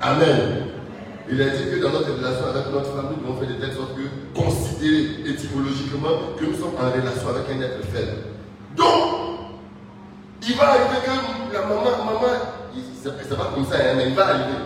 Amen. 0.00 0.61
Il 1.30 1.40
a 1.40 1.50
dit 1.50 1.64
que 1.70 1.82
dans 1.82 1.90
notre 1.90 2.12
relation 2.12 2.46
avec 2.46 2.72
notre 2.72 2.94
famille, 2.94 3.18
nous 3.22 3.30
avons 3.30 3.40
fait 3.40 3.46
de 3.46 3.60
telle 3.60 3.72
sorte 3.74 3.94
que, 3.94 4.38
considérer 4.38 5.30
étymologiquement 5.30 6.34
que 6.38 6.44
nous 6.44 6.54
sommes 6.54 6.74
en 6.76 6.90
relation 6.90 7.28
avec 7.28 7.48
un 7.50 7.62
être 7.62 7.84
faible. 7.92 8.18
Donc, 8.76 9.62
il 10.46 10.56
va 10.56 10.70
arriver 10.70 10.98
que 11.04 11.54
la 11.54 11.60
maman, 11.62 12.04
maman, 12.04 12.20
c'est 13.02 13.36
pas 13.36 13.50
comme 13.54 13.66
ça, 13.66 13.76
hein, 13.76 13.94
mais 13.96 14.08
il 14.08 14.14
va 14.14 14.26
arriver. 14.28 14.58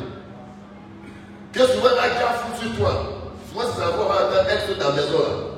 Que 1.52 1.60
souvent 1.60 1.94
la 1.96 2.08
gaffe 2.08 2.60
sur 2.60 2.76
toi? 2.76 3.32
Souvent, 3.48 3.64
c'est 3.72 3.80
savoir 3.80 4.10
entendre 4.10 4.50
être 4.50 4.66
sur 4.66 4.78
ta 4.78 4.92
maison 4.92 5.18
là. 5.18 5.56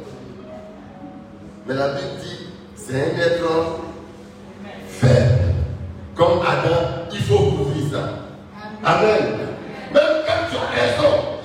Mais 1.67 1.75
la 1.75 1.89
Bible 1.89 2.09
dit, 2.23 2.47
c'est 2.75 2.95
un 2.95 3.19
être 3.19 3.81
faible. 4.89 5.55
Comme 6.15 6.41
Adam, 6.41 7.07
il 7.13 7.21
faut 7.21 7.39
couvrir 7.39 7.93
ça. 7.93 8.09
Amen. 8.85 9.49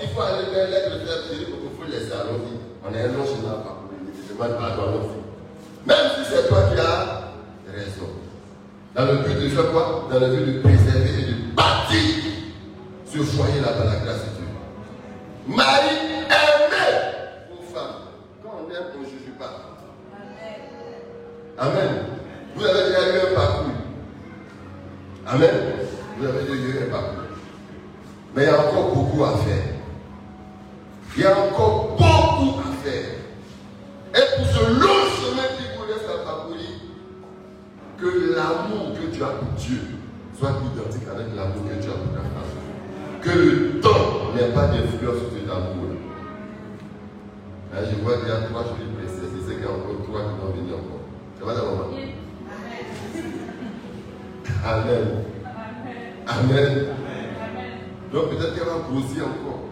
Il 0.01 0.09
faut 0.09 0.21
aller 0.21 0.45
vers 0.53 0.69
l'être 0.69 0.89
faible. 0.89 1.23
Je 1.29 1.35
dis 1.37 1.45
qu'il 1.45 1.55
faut 1.77 1.89
laisser 1.89 2.11
allons-y. 2.13 2.57
On 2.85 2.93
est 2.93 3.01
un 3.01 3.07
long 3.07 3.25
chemin 3.25 3.53
à 3.53 3.63
parcourir. 3.63 3.99
Je 4.15 4.33
demande 4.33 4.57
pardon, 4.59 4.83
allons-y. 4.83 5.87
Même 5.87 6.07
si 6.15 6.31
c'est 6.31 6.47
toi 6.47 6.59
qui 6.73 6.79
as 6.79 7.31
raison. 7.73 8.09
Dans 8.95 9.05
le 9.05 9.17
but 9.17 9.39
de 9.41 9.49
faire 9.49 9.71
quoi? 9.71 10.07
Dans 10.11 10.19
le 10.19 10.27
but 10.27 10.45
de 10.45 10.59
préserver 10.59 11.09
et 11.19 11.25
de 11.31 11.55
bâtir 11.55 12.23
ce 13.05 13.17
foyer-là 13.19 13.69
par 13.69 13.85
la 13.85 13.95
grâce 13.95 14.23
de 14.23 14.29
Dieu. 14.37 14.47
Marie 15.47 15.97
aimait 16.25 17.49
vos 17.49 17.63
femmes. 17.73 17.95
Quand 18.43 18.53
on 18.59 18.71
aime, 18.71 18.87
on 18.95 18.99
ne 19.01 19.05
juge 19.05 19.33
pas. 19.39 19.79
Amen. 21.57 21.91
Vous 22.55 22.65
avez 22.65 22.89
déjà 22.89 23.01
eu 23.01 23.31
un 23.31 23.35
parcours. 23.35 23.65
Amen. 25.27 25.49
Vous 26.17 26.25
avez 26.25 26.43
déjà 26.43 26.53
eu 26.53 26.87
un 26.87 26.91
parcours. 26.91 27.22
Mais 28.35 28.43
il 28.43 28.47
y 28.47 28.49
a 28.49 28.59
encore 28.59 28.95
beaucoup 28.95 29.23
à 29.23 29.37
faire. 29.37 29.75
Il 31.15 31.21
y 31.21 31.25
a 31.25 31.37
encore 31.37 31.95
beaucoup 31.95 32.59
à 32.61 32.71
faire. 32.83 33.13
Et 34.15 34.37
pour 34.37 34.47
ce 34.47 34.63
long 34.71 35.05
chemin 35.13 35.47
qui 35.55 35.63
vous 35.77 35.85
reste 35.85 36.09
à 36.09 36.25
parcourir, 36.25 36.73
que 37.99 38.35
l'amour 38.35 38.93
que 38.95 39.15
tu 39.15 39.23
as 39.23 39.27
pour 39.27 39.49
Dieu 39.57 39.81
soit 40.37 40.49
identique 40.49 41.07
avec 41.13 41.27
l'amour 41.35 41.63
que 41.69 41.83
tu 41.83 41.89
as 41.89 41.93
pour 41.93 42.11
ta 42.13 42.21
femme. 42.21 42.53
Que 43.21 43.29
le 43.29 43.79
temps 43.79 44.33
n'ait 44.35 44.51
pas 44.51 44.67
d'influence 44.67 45.17
sur 45.19 45.31
cet 45.31 45.49
amour. 45.49 45.93
Là, 47.71 47.79
je 47.89 47.95
vois 48.03 48.17
qu'il 48.17 48.27
y 48.27 48.31
a 48.31 48.41
trois 48.49 48.63
jolies 48.63 48.91
princesses. 48.97 49.31
Je 49.35 49.41
sais 49.47 49.55
qu'il 49.55 49.63
y 49.63 49.67
a 49.67 49.71
encore 49.71 50.01
trois 50.07 50.21
qui 50.21 50.35
vont 50.41 50.51
venir 50.53 50.75
encore. 50.75 51.05
Ça 51.39 51.45
va 51.45 51.53
d'abord? 51.53 51.89
Amen. 54.65 55.05
Amen. 56.27 56.85
Donc 56.87 56.92
peut-être 58.35 58.55
qu'elle 58.55 58.65
va 58.65 58.79
grossir 58.89 59.23
encore. 59.25 59.63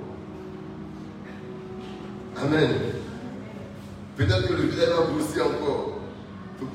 Amen. 2.43 2.69
Peut-être 4.17 4.47
que 4.47 4.53
le 4.53 4.63
visage 4.63 4.89
va 4.89 5.05
grossir 5.05 5.45
encore. 5.45 5.99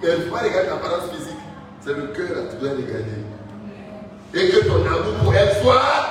Mais 0.03 0.09
il 0.13 0.19
ne 0.19 0.25
faut 0.25 0.35
pas 0.35 0.43
regarder 0.43 0.69
l'apparence 0.69 1.11
physique. 1.11 1.37
C'est 1.81 1.95
le 1.97 2.09
cœur 2.09 2.29
là, 2.31 2.43
tu 2.51 2.57
dois 2.57 2.71
regarder. 2.71 3.23
Et 4.35 4.51
que 4.51 4.65
ton 4.67 4.85
amour 4.85 5.15
pour 5.23 5.35
elle 5.35 5.63
soit 5.63 6.06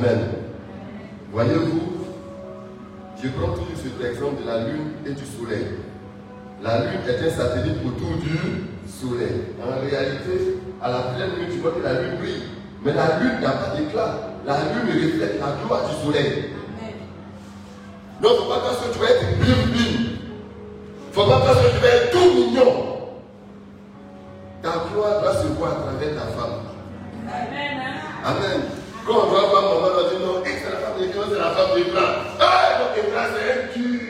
Amen. 0.00 0.18
Voyez-vous, 1.30 1.80
je 3.22 3.28
prends 3.28 3.52
toujours 3.52 3.76
cet 3.76 4.12
exemple 4.12 4.42
de 4.42 4.46
la 4.46 4.64
lune 4.64 4.92
et 5.04 5.10
du 5.10 5.24
soleil. 5.26 5.66
La 6.62 6.86
lune 6.86 7.00
est 7.06 7.26
un 7.26 7.30
satellite 7.30 7.76
autour 7.84 8.16
du 8.16 8.32
soleil. 8.88 9.42
En 9.62 9.78
réalité, 9.78 10.56
à 10.80 10.90
la 10.90 10.98
pleine 11.00 11.36
lune, 11.36 11.48
tu 11.50 11.58
vois 11.58 11.72
que 11.72 11.82
la 11.82 12.00
lune 12.00 12.16
brille. 12.18 12.44
Mais 12.82 12.94
la 12.94 13.18
lune 13.18 13.40
n'a 13.42 13.50
pas 13.50 13.76
d'éclat. 13.76 14.16
La 14.46 14.56
lune 14.72 15.04
reflète 15.04 15.38
la 15.38 15.66
gloire 15.66 15.82
du 15.90 16.06
soleil. 16.06 16.44
Donc, 18.22 18.32
il 18.32 18.38
ne 18.38 18.38
faut 18.38 18.48
pas 18.48 18.60
penser 18.60 18.88
que 18.88 18.94
tu 18.94 18.98
vas 19.00 19.10
être 19.10 19.38
blim 19.38 19.70
blim. 19.70 19.84
Il 19.84 21.08
ne 21.08 21.12
faut 21.12 21.26
pas 21.26 21.40
penser 21.40 21.60
que 21.60 21.76
tu 21.76 21.82
vas 21.82 21.88
être 21.88 22.10
tout 22.10 22.34
mignon. 22.36 22.72
Ta 24.62 24.70
gloire 24.90 25.20
doit 25.20 25.34
se 25.34 25.46
voir 25.58 25.72
à 25.72 25.74
travers 25.74 26.14
ta 26.14 26.26
femme. 26.40 26.60
Amen. 28.24 28.79
Quand 29.06 29.14
on 29.14 29.30
doit 29.30 29.40
voir 29.48 29.62
maman, 29.62 29.86
on 29.96 30.08
dire 30.08 30.20
non, 30.20 30.42
c'est 30.44 30.70
la 30.70 30.76
femme 30.78 30.98
de 31.00 31.32
c'est 31.32 31.38
la 31.38 31.50
femme 31.50 31.90
blanc. 31.90 32.10
Ah, 32.40 32.78
donc 32.78 33.04
Ebra, 33.04 33.22
c'est 33.34 33.52
un 33.52 33.82
dur. 33.82 34.00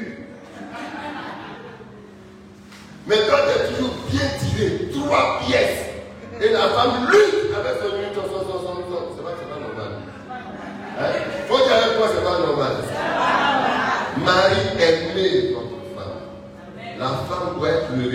Mais 3.06 3.16
quand 3.28 3.36
tu 3.46 3.50
es 3.50 3.74
toujours 3.74 3.94
bien 4.10 4.28
tiré, 4.38 4.90
trois 4.92 5.40
pièces, 5.46 5.86
et 6.40 6.48
la 6.52 6.68
femme 6.68 7.08
lutte 7.10 7.50
avec 7.54 7.80
son 7.80 7.96
lutte, 7.96 8.14
son, 8.14 8.22
son, 8.22 8.58
son, 8.58 8.74
son, 8.76 9.02
c'est 9.16 9.24
pas 9.24 9.30
que 9.32 9.38
c'est 9.40 9.52
pas 9.52 9.60
normal. 9.60 9.92
Hein? 10.98 11.12
Faut 11.48 11.58
dire 11.58 11.74
avec 11.74 11.98
moi, 11.98 12.08
c'est 12.14 12.24
pas 12.24 12.38
normal. 12.38 12.72
Marie 14.24 14.82
aimée 14.82 15.54
votre 15.54 15.80
femme. 15.96 16.98
La 16.98 17.08
femme 17.08 17.58
doit 17.58 17.68
être 17.68 17.90
le 17.96 18.08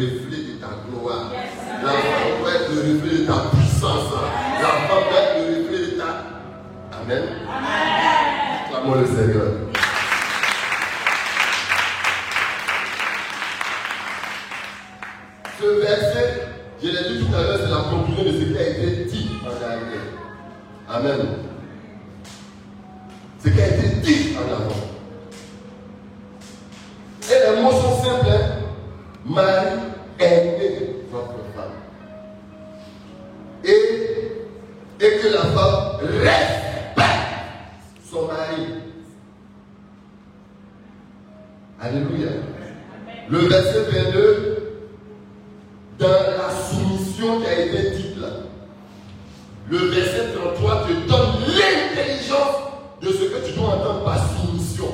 33 50.66 50.88
te 50.88 51.08
donne 51.08 51.30
l'intelligence 51.56 52.56
de 53.02 53.08
ce 53.08 53.24
que 53.26 53.46
tu 53.48 53.54
dois 53.54 53.76
entendre 53.76 54.04
par 54.04 54.18
soumission. 54.18 54.88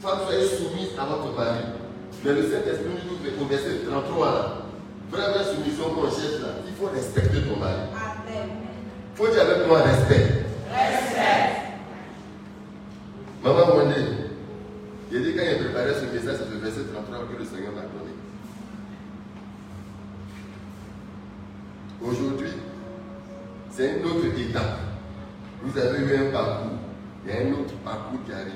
Femme, 0.00 0.18
soyez 0.26 0.46
soumise 0.48 0.88
à 0.98 1.04
votre 1.04 1.36
mari. 1.36 1.60
Mais 2.24 2.32
le 2.32 2.42
Saint-Esprit 2.42 2.86
nous 3.08 3.16
dit 3.18 3.34
au 3.40 3.46
verset 3.46 3.84
33 3.88 4.26
là, 4.26 4.52
vraie, 5.10 5.30
vraie 5.32 5.54
soumission 5.54 5.90
qu'on 5.90 6.10
cherche 6.10 6.40
là, 6.40 6.48
il 6.66 6.74
faut 6.74 6.90
respecter 6.92 7.42
ton 7.42 7.56
mari. 7.56 7.82
Il 8.28 9.16
faut 9.16 9.28
dire 9.28 9.42
avec 9.42 9.66
moi 9.68 9.82
respect. 9.82 10.46
Maman 13.44 13.66
Mondé, 13.74 13.94
il 15.10 15.22
dit 15.22 15.34
quand 15.34 15.42
il 15.42 15.58
préparait 15.64 15.94
ce 15.94 16.14
message, 16.14 16.36
c'est 16.38 16.54
le 16.54 16.60
verset 16.60 16.80
33 16.92 17.18
que 17.26 17.38
le 17.38 17.44
Seigneur 17.44 17.72
m'a 17.72 17.82
donné. 17.82 18.12
Aujourd'hui, 22.04 22.50
c'est 23.72 23.98
une 23.98 24.04
autre 24.04 24.26
étape. 24.38 24.78
Vous 25.62 25.78
avez 25.78 25.98
eu 26.00 26.28
un 26.28 26.30
parcours. 26.30 26.78
Il 27.24 27.32
y 27.32 27.36
a 27.36 27.40
un 27.40 27.52
autre 27.52 27.74
parcours 27.84 28.20
qui 28.26 28.32
arrive. 28.32 28.52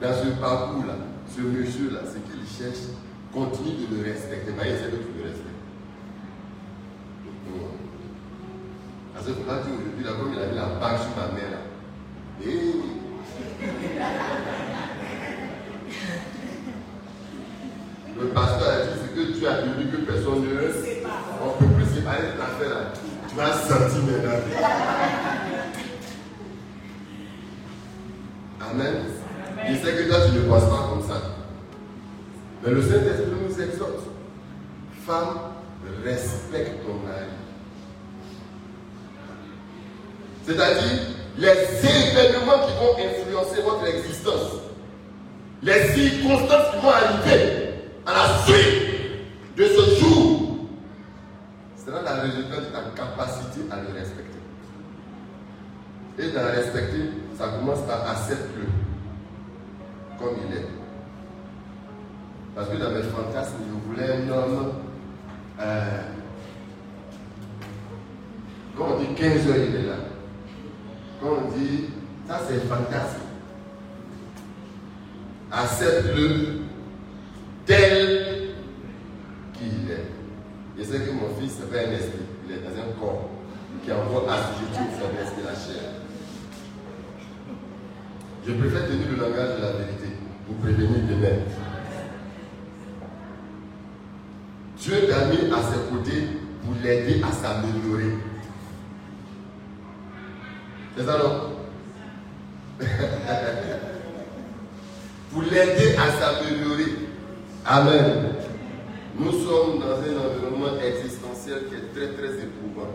Dans 0.00 0.12
ce 0.12 0.40
parcours-là, 0.40 0.94
ce 1.34 1.40
monsieur-là, 1.40 2.00
ce 2.04 2.18
qu'il 2.18 2.46
cherche, 2.46 2.88
continue 3.32 3.86
de 3.88 3.96
le 3.96 4.12
respecter. 4.12 4.52
Il 4.52 4.64
sait 4.64 4.90
que 4.90 4.96
tu 4.96 5.18
le 5.18 5.24
respectes. 5.24 5.46
Parce 9.14 9.24
qu'il 9.26 9.34
ne 9.34 9.38
faut 9.38 9.44
pas 9.44 9.58
dire 9.62 9.72
aujourd'hui, 9.72 10.04
là, 10.04 10.10
comme 10.18 10.32
il 10.32 10.38
a 10.38 10.46
mis 10.46 10.56
la 10.56 10.78
bague 10.78 10.98
sur 10.98 11.16
ma 11.16 11.32
mère, 11.32 11.50
là. 11.50 11.62
Et... 12.44 12.96
Le 18.18 18.26
pasteur 18.28 18.68
a 18.68 18.76
dit 18.80 18.98
ce 19.02 19.08
que 19.14 19.38
tu 19.38 19.46
as 19.46 19.62
devenu 19.62 19.90
que 19.90 19.96
personne 19.98 20.42
ne 20.42 20.48
On 21.42 21.46
ne 21.46 21.52
peut 21.58 21.74
plus 21.74 21.94
séparer 21.94 22.18
cette 22.32 22.40
affaire-là. 22.40 22.92
Tu 23.28 23.36
vas 23.36 23.52
sentir 23.52 24.02
maintenant. 24.04 24.30
Amen. 28.70 28.94
Je 29.68 29.74
sais 29.74 29.92
que 29.92 30.08
toi, 30.08 30.18
tu 30.26 30.32
ne 30.36 30.40
penses 30.48 30.64
pas 30.64 30.88
comme 30.90 31.02
ça. 31.02 31.22
Mais 32.66 32.72
le 32.72 32.82
Saint-Esprit 32.82 33.32
nous 33.48 33.62
exhorte. 33.62 34.08
Femme, 35.06 35.38
respecte 36.04 36.84
ton 36.84 36.94
mari. 36.94 37.26
C'est-à-dire, 40.44 41.00
les 41.38 41.48
événements 41.48 42.66
qui 42.66 42.72
vont 42.74 42.96
influencer 42.98 43.62
votre 43.62 43.86
existence, 43.86 44.62
les 45.62 45.94
circonstances 45.94 46.74
qui 46.74 46.80
vont 46.82 46.90
arriver 46.90 47.74
à 48.04 48.12
la 48.12 48.44
suite 48.44 49.56
de 49.56 49.64
ce 49.64 50.00
jour, 50.00 50.56
sera 51.84 52.02
la 52.02 52.22
résultat 52.22 52.56
de 52.56 52.66
ta 52.66 52.82
capacité 52.96 53.60
à 53.70 53.76
le 53.76 53.96
respecter. 53.96 54.40
Et 56.18 56.32
dans 56.32 56.42
le 56.42 56.48
respecter, 56.48 57.10
ça 57.38 57.48
commence 57.48 57.82
par 57.82 58.10
accepter-le 58.10 58.66
comme 60.18 60.36
il 60.48 60.56
est. 60.56 60.75
Parce 62.56 62.70
que 62.70 62.78
dans 62.78 62.90
mes 62.90 63.02
fantasmes, 63.02 63.56
je 63.68 63.86
voulais 63.86 64.12
un 64.14 64.30
homme. 64.30 64.72
Euh, 65.60 66.00
quand 68.74 68.86
on 68.94 68.98
dit 68.98 69.14
15 69.14 69.46
heures, 69.46 69.56
il 69.68 69.76
est 69.76 69.82
là. 69.82 69.96
Quand 71.20 71.36
on 71.44 71.50
dit, 71.54 71.90
ça 72.26 72.40
c'est 72.48 72.66
fantasme. 72.66 73.20
Accepte-le 75.52 76.60
tel 77.66 78.54
qu'il 79.52 79.90
est. 79.90 80.06
Je 80.78 80.82
sais 80.82 81.00
que 81.00 81.10
mon 81.10 81.38
fils, 81.38 81.58
c'est 81.60 81.70
pas 81.70 81.86
un 81.86 81.92
esprit. 81.92 82.24
Il 82.48 82.54
est 82.54 82.60
dans 82.60 82.70
un 82.70 82.98
corps 82.98 83.28
qui 83.84 83.90
est 83.90 83.92
encore 83.92 84.26
assujetti 84.30 84.96
faiblesse 84.98 85.36
de 85.38 85.44
la 85.44 85.52
chair. 85.52 85.90
Je 88.46 88.52
préfère 88.52 88.86
tenir 88.86 89.08
le 89.10 89.16
langage 89.16 89.56
de 89.58 89.62
la 89.62 89.72
vérité 89.72 90.08
pour 90.46 90.56
prévenir 90.56 91.00
demain. 91.06 91.42
Dieu 94.86 95.08
t'a 95.08 95.24
mis 95.24 95.50
à 95.52 95.58
ses 95.62 95.90
côtés 95.90 96.28
pour 96.62 96.74
l'aider 96.80 97.20
à 97.20 97.32
s'améliorer. 97.32 98.12
C'est 100.96 101.04
ça 101.04 101.18
non 101.18 101.56
Pour 105.32 105.42
l'aider 105.42 105.96
à 105.96 106.10
s'améliorer. 106.20 106.92
Amen. 107.76 108.32
Nous 109.18 109.32
sommes 109.32 109.80
dans 109.80 109.98
un 110.00 110.16
environnement 110.16 110.80
existentiel 110.82 111.64
qui 111.68 111.74
est 111.74 111.92
très 111.92 112.14
très 112.14 112.32
éprouvant, 112.42 112.88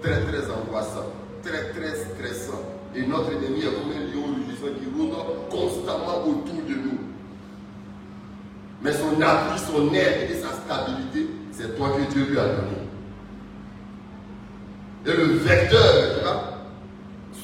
très 0.00 0.22
très 0.22 0.50
angoissant, 0.50 1.12
très 1.42 1.70
très 1.70 1.94
stressant. 1.94 2.62
Et 2.94 3.02
notre 3.02 3.32
ennemi 3.32 3.60
est 3.60 3.64
comme 3.64 3.92
un 3.92 4.06
lion 4.10 4.36
rugissant 4.36 4.72
qui 4.78 4.86
roule 4.86 5.10
constamment 5.50 6.24
autour 6.26 6.62
de 6.66 6.74
nous. 6.74 6.98
Mais 8.80 8.92
son 8.92 9.20
appui, 9.20 9.58
son 9.58 9.92
aide 9.92 10.30
et 10.30 10.34
sa 10.34 10.54
stabilité, 10.54 11.28
c'est 11.52 11.76
toi 11.76 11.90
que 11.90 12.10
Dieu 12.10 12.24
lui 12.30 12.38
a 12.38 12.46
donné. 12.46 12.88
Et 15.04 15.12
le 15.12 15.24
vecteur 15.34 16.14
qui 16.14 16.24
va 16.24 16.54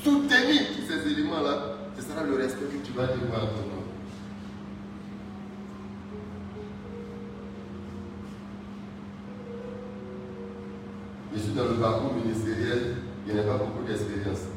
soutenir 0.03 0.63
tous 0.75 0.91
ces 0.91 1.13
éléments-là, 1.13 1.77
ce 1.99 2.03
sera 2.03 2.25
le 2.25 2.35
respect 2.37 2.65
que 2.65 2.87
tu 2.87 2.93
vas 2.93 3.09
devoir 3.09 3.43
donner. 3.43 3.81
Je 11.33 11.39
suis 11.39 11.53
dans 11.53 11.65
le 11.65 11.75
parcours 11.75 12.15
ministériel, 12.15 12.97
n'y 13.27 13.39
a 13.39 13.43
pas 13.43 13.59
beaucoup 13.59 13.87
d'expérience. 13.87 14.51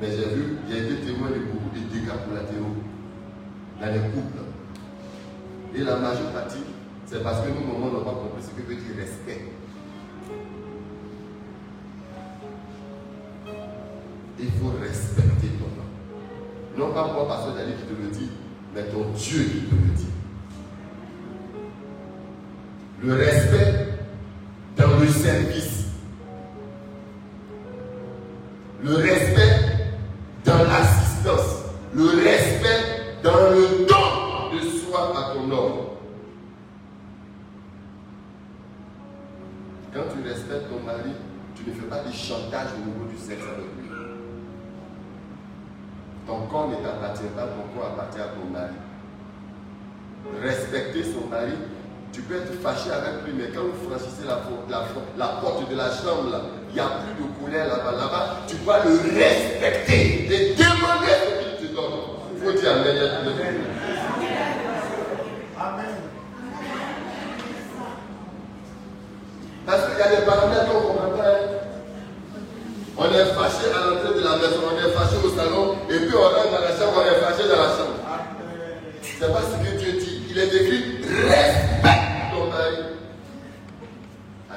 Mais 0.00 0.08
j'ai 0.10 0.34
vu, 0.34 0.56
j'ai 0.68 0.78
été 0.78 1.06
témoin 1.06 1.28
de 1.28 1.40
beaucoup 1.40 1.74
de 1.74 1.80
dégâts 1.92 2.14
collatéraux 2.28 2.76
dans 3.80 3.86
les 3.86 4.10
couples. 4.10 4.38
Et 5.74 5.82
la 5.82 5.96
majeure 5.96 6.30
partie, 6.32 6.62
c'est 7.06 7.22
parce 7.22 7.40
que 7.40 7.48
nous, 7.48 7.66
moments, 7.66 7.86
n'avons 7.86 8.04
pas 8.04 8.10
compris 8.12 8.42
ce 8.42 8.50
que 8.50 8.66
veut 8.66 8.76
dire 8.76 8.96
respect. 8.96 9.52
Il 14.38 14.50
faut 14.52 14.72
respecter 14.80 15.48
ton 15.58 15.66
homme. 15.66 16.78
Non 16.78 16.94
pas 16.94 17.12
moi, 17.12 17.28
pasteur 17.28 17.54
Dali, 17.54 17.72
qui 17.72 17.82
te 17.82 18.00
le 18.00 18.08
dit, 18.08 18.30
mais 18.74 18.84
ton 18.84 19.10
Dieu 19.16 19.42
qui 19.42 19.60
te 19.66 19.74
le 19.74 19.94
dit. 19.96 20.06
Le 23.02 23.14
respect 23.14 23.69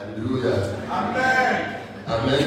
Alléluia. 0.03 0.51
Amen. 0.91 1.55
Amen. 2.07 2.45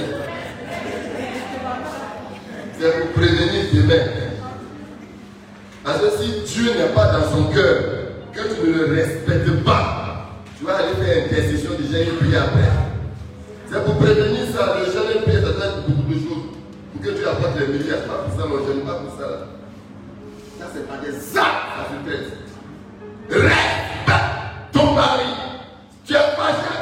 C'est 2.78 3.00
pour 3.00 3.08
prévenir 3.12 3.64
demain. 3.72 4.02
Parce 5.82 6.00
que 6.00 6.10
si 6.18 6.52
Dieu 6.52 6.72
n'est 6.74 6.92
pas 6.94 7.12
dans 7.12 7.30
son 7.30 7.44
cœur, 7.52 7.82
que 8.34 8.40
tu 8.54 8.68
ne 8.68 8.74
le 8.74 8.94
respectes 8.94 9.64
pas, 9.64 10.42
tu 10.58 10.64
vas 10.64 10.76
aller 10.76 10.94
faire 11.02 11.24
intercession 11.24 11.70
déjà 11.78 12.02
une 12.02 12.16
prière 12.16 12.44
après. 12.44 12.70
C'est 13.70 13.84
pour 13.84 13.96
prévenir 13.96 14.46
ça. 14.54 14.76
Le 14.78 14.88
et 14.88 14.92
ça 14.92 15.52
doit 15.52 15.66
être 15.66 15.88
beaucoup 15.88 16.12
de 16.12 16.14
choses. 16.14 16.44
Pour 16.92 17.02
que 17.02 17.10
tu 17.10 17.26
apportes 17.26 17.58
les 17.58 17.66
milliers, 17.66 17.92
pas 18.06 18.24
pour 18.24 18.40
ça, 18.40 18.46
moi 18.48 18.60
je 18.66 18.72
n'aime 18.72 18.84
pas 18.84 18.94
pour 18.94 19.18
ça. 19.18 19.30
Là. 19.30 19.38
Ça, 20.58 20.66
c'est 20.74 20.86
pas 20.86 20.98
des 20.98 21.14
actes, 21.14 21.66
ça 21.76 21.82
se 21.88 21.96
traite. 22.08 22.32
Respecte 23.30 24.72
ton 24.72 24.92
mari. 24.92 25.24
Tu 26.06 26.12
es 26.14 26.16
fâché 26.16 26.66
à 26.70 26.75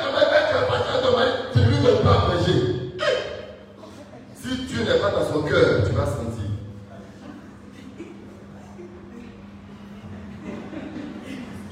cœur, 5.43 5.85
tu 5.87 5.93
vas 5.95 6.07
sentir. 6.07 6.45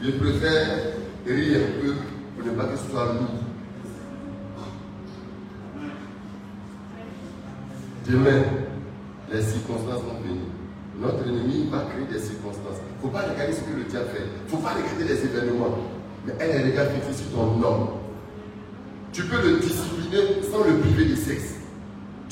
Je 0.03 0.11
préfère 0.11 0.68
rire 1.27 1.61
un 1.68 1.81
peu 1.81 1.94
pour 2.37 2.46
ne 2.46 2.51
pas 2.57 2.64
que 2.64 2.77
ce 2.77 2.90
soit 2.90 3.12
lourd. 3.12 3.42
Demain, 8.09 8.42
les 9.33 9.42
circonstances 9.42 10.03
vont 10.03 10.20
venir. 10.20 10.42
Notre 11.01 11.27
ennemi 11.27 11.68
va 11.70 11.85
créer 11.85 12.05
des 12.12 12.18
circonstances. 12.18 12.79
Il 12.81 12.96
ne 12.96 13.03
faut 13.03 13.16
pas 13.16 13.22
regarder 13.22 13.53
ce 13.53 13.61
que 13.61 13.77
le 13.77 13.85
diable 13.85 14.09
fait. 14.12 14.25
Il 14.25 14.44
ne 14.44 14.51
faut 14.51 14.62
pas 14.62 14.75
regarder 14.75 15.05
les 15.05 15.25
événements. 15.25 15.79
Mais 16.27 16.35
elle 16.40 16.70
regarde 16.70 16.90
fixée 16.90 17.22
sur 17.22 17.33
ton 17.33 17.62
homme. 17.62 17.88
Tu 19.12 19.22
peux 19.22 19.40
le 19.40 19.59
discipliner 19.59 20.42
sans 20.51 20.64
le 20.64 20.79
priver 20.79 21.05
de 21.05 21.16
sexe. 21.16 21.62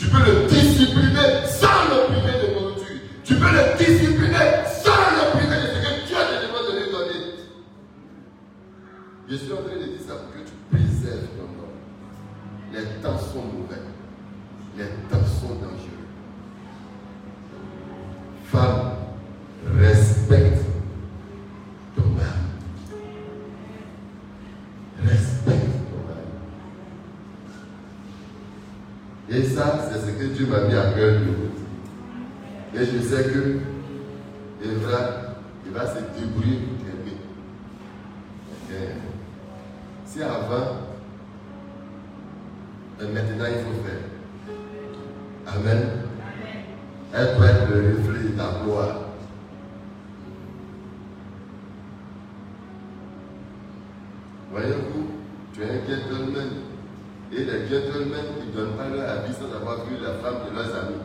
Tu 0.00 0.06
peux 0.06 0.24
le 0.24 0.46
discipliner 0.48 1.44
sans 1.44 1.84
le 1.90 2.06
priver 2.06 2.32
de 2.40 2.54
nourriture. 2.58 3.00
Tu 3.22 3.34
peux 3.34 3.50
le 3.50 3.76
discipliner 3.76 4.64
sans 4.82 4.96
le 4.96 5.36
priver 5.36 5.56
de 5.56 5.66
ce 5.66 5.76
que 5.76 6.06
Dieu 6.06 6.16
te 6.16 6.46
demande 6.46 6.72
de 6.72 6.78
lui 6.78 6.90
donner. 6.90 7.20
Je 9.28 9.34
suis 9.36 9.52
en 9.52 9.56
train 9.56 9.76
de 9.76 9.84
dire 9.92 10.00
ça 10.08 10.14
pour 10.14 10.32
que 10.32 10.48
tu 10.48 10.54
préserves 10.70 11.28
ton 11.36 11.42
homme. 11.60 11.76
Les 12.72 12.84
temps 13.02 13.18
sont 13.18 13.42
mauvais. 13.44 13.82
Les 14.78 14.86
temps 15.10 15.26
sont 15.26 15.54
dangereux. 15.56 16.08
Femme, 18.50 18.89
Et 29.32 29.44
ça, 29.44 29.78
c'est 29.88 30.00
ce 30.00 30.10
que 30.18 30.24
Dieu 30.24 30.46
m'a 30.46 30.62
mis 30.62 30.74
à 30.74 30.92
cœur 30.92 31.20
de. 31.20 32.78
Et 32.78 32.84
je 32.84 32.98
sais 33.00 33.24
que 33.24 33.58
il 34.62 34.74
va, 34.78 35.36
il 35.64 35.72
va 35.72 35.86
se 35.86 36.00
débrouiller 36.18 36.58
pour. 36.58 37.12
Ok. 38.52 38.76
Si 40.04 40.22
avant, 40.22 40.78
mais 42.98 43.06
maintenant 43.06 43.46
il 43.48 43.64
faut 43.64 43.82
faire. 43.84 44.02
Amen. 45.46 45.80
Elle 47.12 47.36
doit 47.36 47.46
être 47.46 47.68
le 47.70 47.96
reflet 47.96 48.30
de 48.30 48.36
ta 48.36 48.64
gloire. 48.64 48.96
Voyez-vous, 54.50 55.06
tu 55.52 55.62
es 55.62 55.64
un 55.64 55.86
gentleman. 55.86 56.50
Et 57.32 57.44
les 57.44 57.68
gentlemen, 57.68 58.24
ils 58.40 58.50
ne 58.50 58.52
donnent 58.52 58.76
pas 58.76 58.88
leur 58.88 59.08
avis 59.08 59.32
sans 59.32 59.54
avoir 59.54 59.84
vu 59.86 59.94
la 60.02 60.14
femme 60.14 60.50
de 60.50 60.54
leurs 60.54 60.74
amis. 60.74 61.02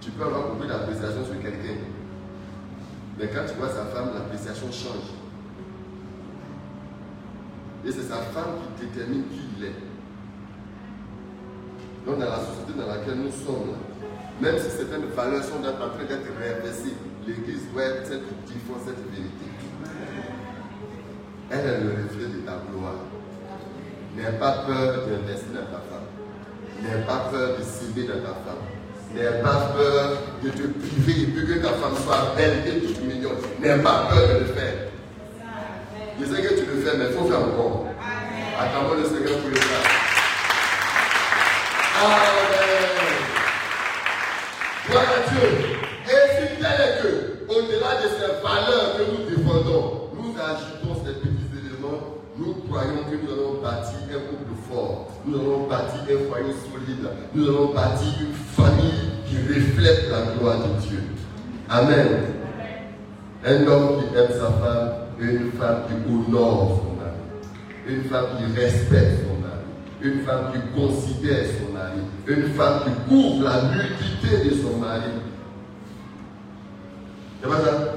Tu 0.00 0.10
peux 0.12 0.24
avoir 0.24 0.48
beaucoup 0.50 0.66
d'appréciation 0.66 1.24
sur 1.24 1.42
quelqu'un. 1.42 1.80
Mais 3.18 3.19
quand 3.34 3.46
tu 3.46 3.54
vois 3.54 3.68
sa 3.68 3.84
femme, 3.86 4.10
l'appréciation 4.14 4.66
change. 4.66 5.14
Et 7.84 7.92
c'est 7.92 8.08
sa 8.08 8.16
femme 8.16 8.60
qui 8.76 8.86
détermine 8.86 9.24
qui 9.28 9.40
il 9.56 9.64
est. 9.64 9.90
Donc 12.06 12.18
dans 12.18 12.30
la 12.30 12.38
société 12.38 12.72
dans 12.76 12.86
laquelle 12.86 13.18
nous 13.18 13.30
sommes, 13.30 13.76
même 14.40 14.58
si 14.58 14.70
certaines 14.70 15.06
valeurs 15.14 15.44
sont 15.44 15.60
en 15.60 15.72
train 15.72 16.04
d'être 16.08 16.28
réinvestées, 16.38 16.96
l'Église 17.26 17.70
doit 17.72 17.84
être 17.84 18.06
celle 18.06 18.22
qui 18.46 18.54
cette 18.84 19.10
vérité. 19.10 19.46
Elle 21.50 21.58
est 21.58 21.80
le 21.80 21.90
reflet 21.90 22.26
de 22.26 22.40
ta 22.46 22.62
gloire. 22.70 23.04
N'aie 24.16 24.38
pas 24.38 24.64
peur 24.66 25.06
d'investir 25.06 25.52
dans 25.54 25.66
ta 25.66 25.82
femme. 25.88 26.08
N'aie 26.82 27.04
pas 27.06 27.28
peur 27.30 27.58
de 27.58 27.62
s'aimer 27.62 28.06
dans 28.06 28.20
ta 28.20 28.34
femme. 28.34 28.79
N'aie 29.14 29.42
pas 29.42 29.72
peur 29.76 30.18
de 30.42 30.50
te 30.50 30.62
priver 30.68 31.22
et 31.22 31.46
que 31.46 31.54
ta 31.60 31.70
femme 31.70 31.96
soit 32.04 32.34
belle 32.36 32.62
et 32.66 32.80
toute 32.80 33.02
mignonne. 33.02 33.32
N'aie 33.58 33.78
pas 33.78 34.08
peur 34.08 34.28
de 34.28 34.34
le 34.40 34.44
faire. 34.46 34.74
Je 36.20 36.24
sais 36.26 36.42
que 36.42 36.48
tu 36.60 36.66
le 36.66 36.82
fais, 36.82 36.96
mais 36.96 37.06
il 37.10 37.16
faut 37.16 37.26
faire 37.26 37.40
encore. 37.40 37.86
Attends-moi 38.60 38.96
le 38.96 39.04
Seigneur 39.04 39.38
pour 39.40 39.50
le 39.50 39.56
faire. 39.56 39.90
Amen. 42.02 42.18
Gloire 44.88 45.04
à 45.04 45.30
Dieu. 45.30 45.46
Et 46.06 46.22
si 46.36 46.44
tel 46.60 46.80
est 46.80 47.02
que, 47.02 47.10
au-delà 47.48 47.92
de 48.02 48.08
ces 48.16 48.30
valeurs 48.42 48.96
que 48.96 49.02
nous 49.10 49.22
défendons, 49.28 50.10
nous 50.14 50.32
ajoutons 50.40 50.79
croyons 52.70 53.04
que 53.10 53.16
nous 53.16 53.32
allons 53.32 53.60
bâtir 53.60 53.98
un 54.10 54.20
couple 54.30 54.54
fort, 54.68 55.08
nous 55.26 55.40
allons 55.40 55.66
bâtir 55.66 56.00
un 56.02 56.30
foyer 56.30 56.54
solide, 56.70 57.08
nous 57.34 57.48
allons 57.48 57.74
bâtir 57.74 58.08
une 58.20 58.32
famille 58.32 59.10
qui 59.26 59.36
reflète 59.36 60.08
la 60.10 60.38
gloire 60.38 60.58
de 60.58 60.80
Dieu. 60.86 61.02
Amen. 61.68 62.06
Un 63.44 63.66
homme 63.66 64.02
qui 64.02 64.16
aime 64.16 64.30
sa 64.30 64.50
femme 64.52 64.92
et 65.20 65.24
une 65.24 65.52
femme 65.52 65.82
qui 65.88 66.12
honore 66.12 66.82
son 66.82 66.96
mari. 66.96 67.16
Une 67.88 68.04
femme 68.04 68.26
qui 68.38 68.60
respecte 68.60 69.24
son 69.24 69.40
mari. 69.40 69.64
Une 70.02 70.20
femme 70.20 70.52
qui 70.52 70.80
considère 70.80 71.46
son 71.58 71.72
mari. 71.72 72.00
Une 72.26 72.54
femme 72.54 72.80
qui 72.84 73.08
couvre 73.08 73.44
la 73.44 73.62
nudité 73.62 74.48
de 74.48 74.62
son 74.62 74.78
mari. 74.78 75.10
C'est 77.42 77.48
pas 77.48 77.60
ça? 77.60 77.94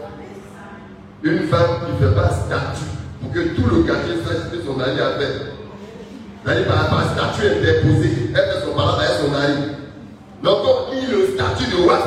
Une 1.23 1.39
femme 1.47 1.69
qui 1.85 2.03
ne 2.03 2.09
fait 2.09 2.15
pas 2.15 2.29
statut 2.29 3.02
pour 3.23 3.31
que 3.31 3.39
tout 3.55 3.65
le 3.73 3.83
quartier 3.83 4.15
sache 4.23 4.51
que 4.51 4.61
son 4.65 4.73
mari 4.73 4.99
a 4.99 5.17
fait. 5.17 5.53
C'est-à-dire 6.43 6.67
par 6.67 6.77
rapport 6.83 6.99
à 6.99 7.05
statut 7.05 7.47
interposé, 7.47 8.09
elle 8.29 8.35
fait 8.35 8.65
son 8.65 8.75
parent 8.75 8.97
avec 8.99 9.11
son 9.21 9.29
mari. 9.31 9.53
Donc, 10.43 10.61
comme 10.61 10.97
il 10.97 11.09
le 11.09 11.27
statut 11.27 11.71
de 11.71 11.87
là, 11.87 11.99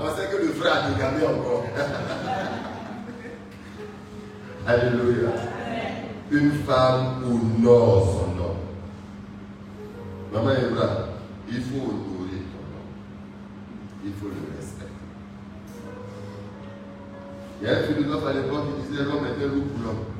on 0.00 0.08
sait 0.16 0.28
que 0.30 0.36
le 0.40 0.52
frère 0.52 0.84
a 0.84 0.90
dégamé 0.90 1.26
encore. 1.26 1.64
Alléluia. 4.66 5.30
Une 6.30 6.52
femme 6.64 7.24
honore 7.26 8.04
son 8.06 8.40
homme. 8.40 8.62
Maman 10.32 10.52
Ebra, 10.52 10.88
il 11.48 11.60
faut 11.60 11.82
honorer 11.82 12.42
ton 12.52 12.64
homme. 12.70 12.92
Il 14.04 14.12
faut 14.12 14.28
le 14.28 14.56
respecter. 14.56 14.92
Il 17.60 17.66
y 17.66 17.70
a 17.70 17.72
un 17.78 17.82
philosophe 17.82 18.26
à 18.26 18.32
l'époque 18.32 18.64
qui 18.66 18.92
disait 18.92 19.04
l'homme 19.04 19.24
un 19.24 19.46
loup 19.46 19.62
pour 19.62 19.84
l'homme. 19.84 20.13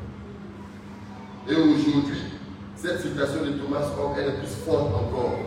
Et 1.46 1.54
aujourd'hui, 1.54 2.22
cette 2.76 3.00
citation 3.00 3.44
de 3.44 3.50
Thomas 3.58 3.84
Hobbes, 3.98 4.16
elle 4.18 4.28
est 4.28 4.38
plus 4.38 4.54
forte 4.64 4.94
encore. 4.94 5.38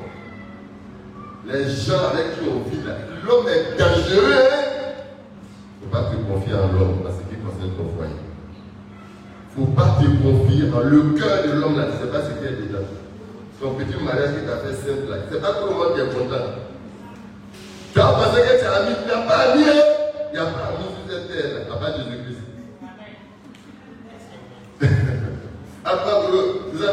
Les 1.45 1.63
gens 1.63 2.09
avec 2.11 2.35
qui 2.35 2.45
on 2.49 2.69
vit 2.69 2.85
là, 2.85 2.93
l'homme 3.25 3.47
est 3.47 3.77
dangereux. 3.79 4.45
Il 5.81 5.87
ne 5.87 5.89
faut 5.89 5.91
pas 5.91 6.03
te 6.11 6.15
confier 6.15 6.53
en 6.53 6.71
l'homme 6.73 6.99
parce 7.03 7.15
qu'il 7.27 7.39
concerne 7.39 7.71
ton 7.77 7.89
foyer. 7.97 8.13
Il 9.55 9.61
ne 9.61 9.65
faut 9.65 9.71
pas 9.71 9.97
te 9.99 10.05
confier 10.21 10.67
dans 10.69 10.81
le 10.81 11.01
cœur 11.17 11.43
de 11.47 11.59
l'homme 11.59 11.77
là, 11.77 11.85
tu 11.85 11.93
ne 11.93 11.97
sais 12.05 12.11
pas 12.11 12.21
ce 12.21 12.33
qu'il 12.33 12.43
y 12.43 12.47
a 12.47 12.51
dedans. 12.51 12.87
Ton 13.59 13.73
petit 13.73 14.03
mariage 14.03 14.35
qui 14.35 14.45
t'a 14.45 14.57
fait 14.57 14.75
simple 14.75 15.09
là, 15.09 15.17
c'est 15.31 15.41
pas 15.41 15.53
tout 15.53 15.67
le 15.67 15.73
monde 15.73 15.95
qui 15.95 16.01
est 16.01 16.13
content. 16.13 16.45
Tu 17.93 17.99
as 17.99 18.05
pensé 18.05 18.41
que 18.41 18.59
tu 18.59 18.65
as 18.65 18.83
mis, 18.83 18.93
n'y 19.05 19.11
a 19.11 19.21
pas 19.25 19.51
ami, 19.51 19.63
il 19.63 20.33
n'y 20.33 20.37
a 20.37 20.45
pas 20.45 20.67
ami 20.75 20.85
sur 20.93 21.03
cette 21.09 21.27
terre, 21.27 21.73
à 21.73 21.77
part 21.77 21.97
Jésus-Christ. 21.97 22.37
Après, 25.89 26.11
c'est 26.73 26.85
ça 26.85 26.91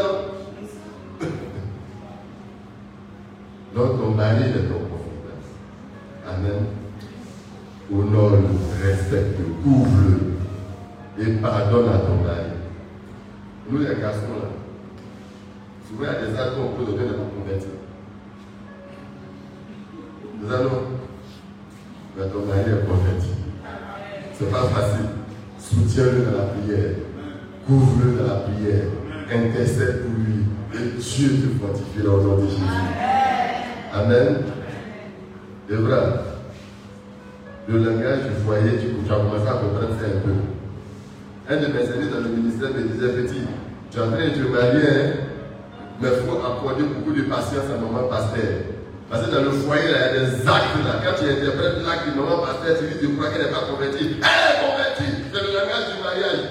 non 3.74 4.13
Est 4.24 4.68
ton 4.68 4.78
confiance. 4.88 5.52
Amen. 6.26 6.64
Honore-le, 7.92 8.38
respecte-le, 8.82 9.44
couvre-le 9.62 11.22
et 11.22 11.32
pardonne 11.34 11.88
à 11.90 11.98
ton 11.98 12.16
mari. 12.24 12.56
Nous 13.68 13.78
les 13.78 14.00
garçons 14.00 14.32
là, 14.40 14.48
souvent 15.86 16.10
il 16.10 16.32
des 16.32 16.38
actes 16.38 16.56
qu'on 16.56 16.84
peut 16.84 16.90
donner 16.90 17.10
pas 17.10 17.28
convertir. 17.38 17.68
Nous 20.40 20.52
allons, 20.52 20.82
mais 22.16 22.28
ton 22.28 22.46
mari 22.46 22.60
est 22.60 22.86
converti. 22.88 23.28
C'est 24.32 24.50
pas 24.50 24.62
facile. 24.62 25.06
Soutiens-le 25.58 26.24
dans 26.24 26.38
la 26.38 26.44
prière. 26.44 26.94
Couvre-le 27.66 28.12
dans 28.18 28.26
la 28.26 28.40
prière. 28.40 28.84
Intercède 29.30 30.02
pour 30.02 30.14
lui. 30.18 30.44
Et 30.74 30.98
Dieu 30.98 31.28
te 31.28 31.60
fortifiera 31.60 32.14
au 32.14 32.22
nom 32.22 32.36
de 32.38 32.48
Jésus. 32.48 32.62
Amen. 33.94 34.42
Devra. 35.70 36.02
Le 37.68 37.78
langage 37.78 38.24
du 38.24 38.44
foyer, 38.44 38.78
tu, 38.80 39.10
as 39.10 39.16
commencé 39.16 39.46
à 39.48 39.52
comprendre 39.52 39.94
ça 40.00 40.06
un 40.06 40.20
peu. 40.20 40.34
Un 41.48 41.56
de 41.62 41.66
mes 41.72 41.86
amis 41.88 42.10
dans 42.10 42.20
le 42.20 42.34
ministère 42.34 42.70
me 42.70 42.82
disait 42.82 43.22
Petit, 43.22 43.46
tu 43.92 43.98
es 43.98 44.02
en 44.02 44.10
train 44.10 44.26
de 44.26 44.30
te 44.30 44.48
marier, 44.50 44.88
hein, 44.90 45.12
mais 46.00 46.08
il 46.08 46.28
faut 46.28 46.38
accorder 46.38 46.82
beaucoup 46.82 47.12
de 47.12 47.22
patience 47.22 47.70
à 47.72 47.78
maman 47.78 48.08
pasteur. 48.08 48.66
Parce 49.08 49.26
que 49.26 49.30
dans 49.30 49.42
le 49.42 49.50
foyer, 49.50 49.84
il 49.84 49.90
y 49.90 49.94
a 49.94 50.12
des 50.12 50.34
actes 50.42 50.82
là. 50.84 50.98
Quand 51.04 51.14
tu 51.16 51.30
interprètes 51.30 51.86
l'acte 51.86 52.10
de 52.10 52.20
maman 52.20 52.38
pasteur, 52.42 52.76
tu 52.76 52.84
dis 52.86 52.98
tu 52.98 53.14
crois 53.14 53.30
qu'elle 53.30 53.46
n'est 53.46 53.52
pas 53.52 53.64
convertie. 53.70 54.18
Elle 54.18 54.42
est 54.50 54.60
convertie. 54.66 55.22
C'est 55.32 55.40
le 55.40 55.50
langage 55.54 55.86
du 55.94 56.02
mariage. 56.02 56.42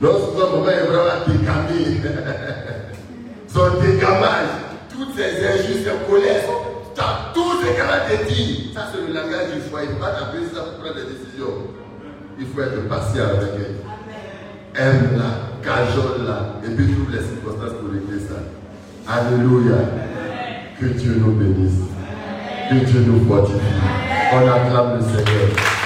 Donc 0.00 0.14
souvent, 0.30 0.56
maman 0.56 0.70
est 0.70 0.86
vraiment 0.86 1.26
décamée. 1.26 2.00
Son 3.58 3.80
dégamage, 3.80 4.54
toutes 4.88 5.16
ces 5.16 5.44
injustes, 5.44 5.82
ces 5.82 6.08
colères, 6.08 6.44
tout 7.34 7.60
ce 7.60 7.66
qu'elle 7.66 7.90
a 7.90 8.06
te 8.08 8.28
dit, 8.32 8.70
ça 8.72 8.82
c'est 8.92 9.00
le 9.04 9.12
langage 9.12 9.52
du 9.52 9.60
foyer. 9.62 9.88
Il 9.88 9.94
ne 9.94 9.98
faut 9.98 10.04
pas 10.04 10.12
t'appeler 10.12 10.46
ça 10.54 10.60
pour 10.60 10.74
prendre 10.74 10.94
des 10.94 11.12
décisions. 11.12 11.66
Il 12.38 12.46
faut 12.46 12.60
être 12.60 12.88
patient 12.88 13.24
avec 13.24 13.50
elle. 13.56 14.80
Aime-la, 14.80 15.58
cajole-la, 15.64 16.60
et 16.64 16.72
puis 16.72 16.92
trouve 16.92 17.10
les 17.10 17.18
circonstances 17.18 17.80
pour 17.80 17.90
régler 17.90 18.20
ça. 18.20 18.38
Alléluia. 19.12 19.78
Que 20.80 20.86
Dieu 20.86 21.16
nous 21.18 21.32
bénisse. 21.32 21.82
Que 22.70 22.76
Dieu 22.76 23.00
nous 23.08 23.26
fortifie. 23.26 23.58
On 24.34 24.46
acclame 24.46 24.98
le 24.98 25.02
Seigneur. 25.02 25.77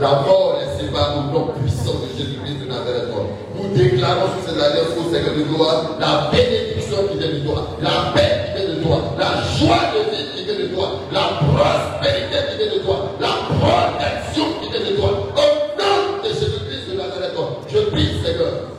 la 0.00 0.08
mort 0.08 0.58
les 0.60 0.84
sépare 0.86 1.16
au 1.18 1.32
nom 1.32 1.48
puissant 1.60 1.94
de 2.00 2.16
Jésus-Christ 2.16 2.60
de 2.62 2.68
Nazareth. 2.68 3.10
Nous 3.56 3.76
déclarons 3.76 4.30
sur 4.38 4.48
cette 4.48 4.62
alliance 4.62 4.94
au 4.96 5.12
Seigneur 5.12 5.34
de 5.34 5.42
gloire 5.42 5.96
la 5.98 6.30
bénédiction 6.30 6.96
qui 7.10 7.18
vient 7.18 7.28
de 7.28 7.40
toi, 7.44 7.76
la 7.82 8.12
paix 8.14 8.54
qui 8.54 8.62
vient 8.62 8.74
de 8.74 8.82
toi, 8.82 9.02
la 9.18 9.42
joie 9.58 9.90
de 9.94 10.10
vie 10.10 10.26
qui 10.34 10.44
vient 10.44 10.54
de 10.54 10.74
toi, 10.74 10.88
la 11.12 11.26
prospérité 11.42 12.36
qui 12.50 12.56
vient 12.58 12.78
de 12.78 12.84
toi, 12.84 12.96
la 13.20 13.32
protection 13.58 14.44
qui 14.62 14.70
vient 14.70 14.90
de 14.90 14.96
toi. 14.96 15.10
Au 15.34 15.50
nom 15.78 16.22
de 16.22 16.28
Jésus-Christ 16.28 16.90
de 16.90 16.96
Nazareth, 16.96 17.36
je 17.68 17.78
prie, 17.90 18.08
Seigneur, 18.24 18.70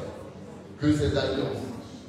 que 0.79 0.93
cette 0.93 1.17
alliance 1.17 1.59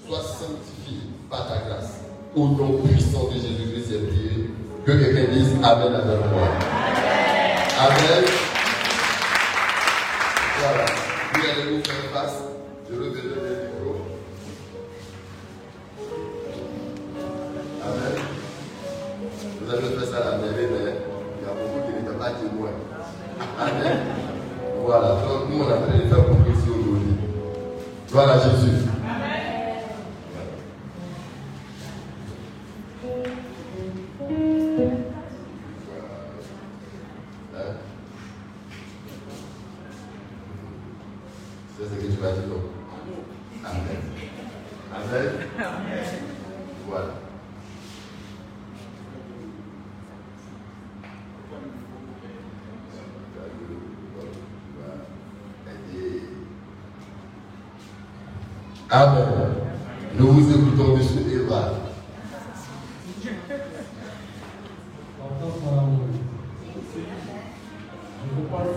soit 0.06 0.22
sanctifiée 0.22 1.10
par 1.28 1.48
ta 1.48 1.58
grâce. 1.66 2.00
Au 2.36 2.46
nom 2.46 2.78
puissant 2.86 3.26
de 3.26 3.34
Jésus-Christ, 3.34 3.90
j'ai 3.90 3.98
prié. 4.06 4.50
Que 4.86 4.92
quelqu'un 4.92 5.32
dise 5.32 5.52
Amen 5.62 5.94
à 5.94 5.98
la 5.98 6.80
Amen. 7.80 8.39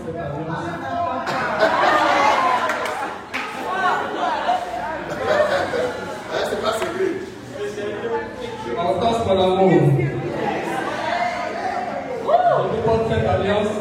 Je 0.06 0.10
m'entends 8.76 9.24
mon 9.24 9.42
amour. 9.42 9.70
Je 12.70 12.80
porte 12.82 13.08
cette 13.08 13.26
alliance 13.26 13.74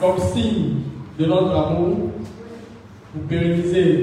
comme 0.00 0.18
signe 0.32 0.74
de 1.18 1.24
notre 1.26 1.50
amour 1.50 1.96
pour 3.12 3.22
pérenniser 3.28 3.97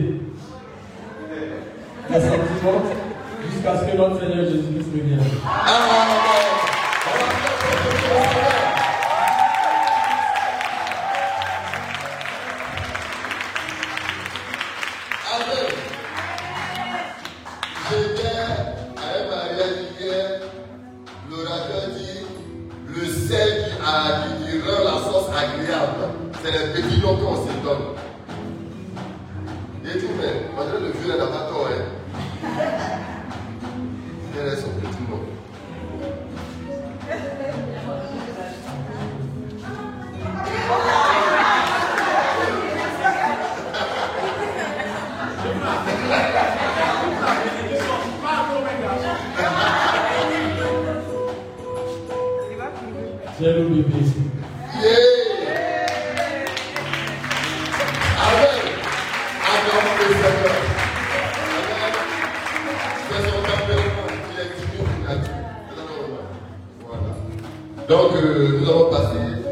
Donc, 67.87 68.13
euh, 68.15 68.59
nous 68.59 68.69
avons 68.69 68.89
passé 68.89 69.44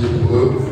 You. 0.00 0.67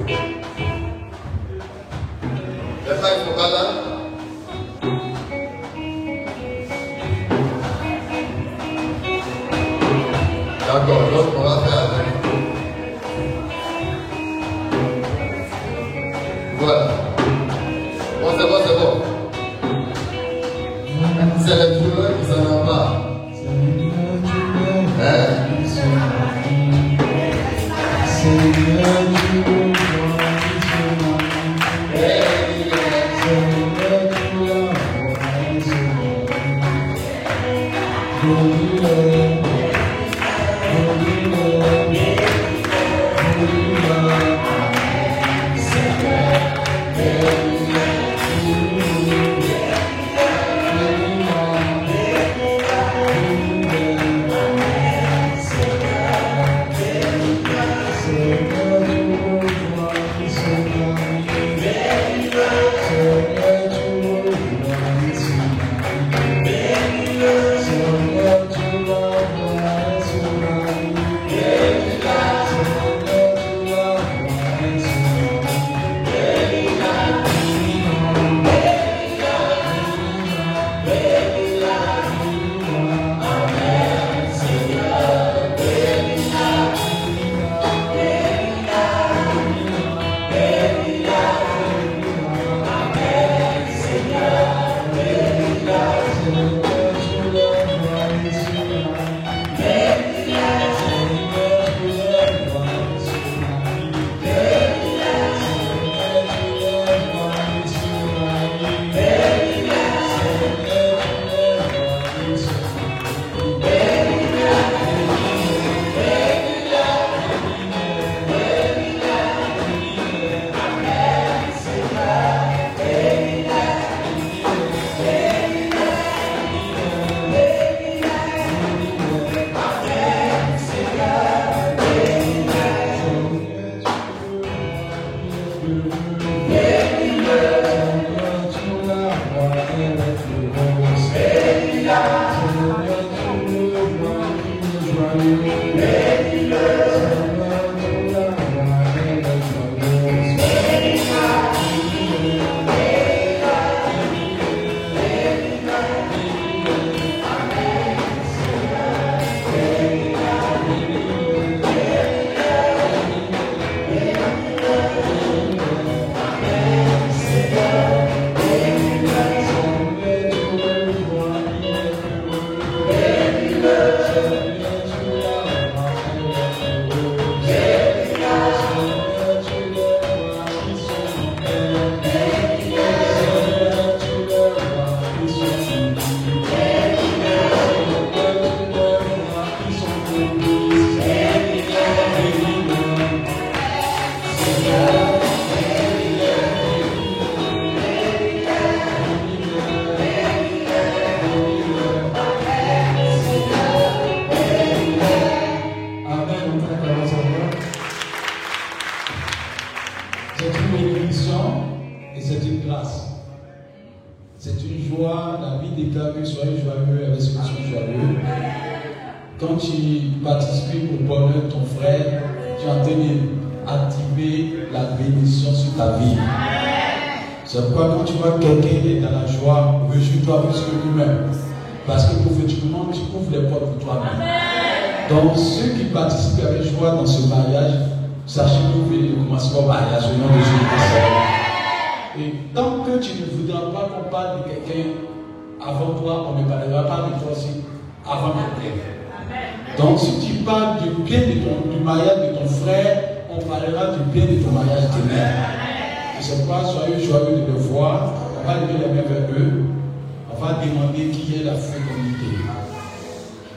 qu'il 261.17 261.37
y 261.37 261.41
ait 261.41 261.45
la 261.45 261.55
fécondité, 261.55 262.37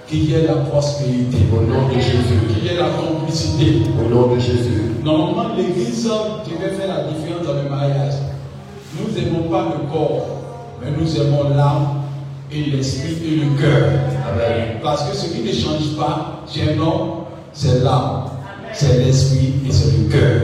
qu'il 0.07 0.29
y 0.29 0.33
ait 0.33 0.47
la 0.47 0.55
prospérité 0.55 1.37
au 1.51 1.61
nom 1.61 1.87
de 1.89 1.95
Jésus, 1.95 2.39
qu'il 2.47 2.65
y 2.65 2.67
ait 2.69 2.77
la 2.77 2.89
complicité 2.89 3.81
au 3.99 4.09
nom 4.09 4.33
de 4.33 4.39
Jésus. 4.39 4.93
Normalement, 5.03 5.55
l'Église 5.55 6.03
devait 6.03 6.75
faire 6.75 6.87
la 6.87 7.03
différence 7.11 7.45
dans 7.45 7.61
le 7.61 7.69
mariage. 7.69 8.13
Nous 8.97 9.13
n'aimons 9.13 9.49
pas 9.49 9.67
le 9.77 9.91
corps, 9.91 10.27
mais 10.81 10.91
nous 10.97 11.15
aimons 11.17 11.49
l'âme 11.55 12.03
et 12.51 12.63
l'esprit 12.71 13.17
et 13.25 13.35
le 13.35 13.61
cœur. 13.61 13.91
Parce 14.81 15.09
que 15.09 15.15
ce 15.15 15.33
qui 15.33 15.41
ne 15.41 15.51
change 15.51 15.95
pas, 15.97 16.43
chez 16.51 16.73
un 16.73 16.79
homme, 16.79 17.25
c'est 17.53 17.83
l'âme, 17.83 18.25
c'est 18.73 19.03
l'esprit 19.03 19.53
et 19.67 19.71
c'est 19.71 19.97
le 19.97 20.09
cœur. 20.09 20.41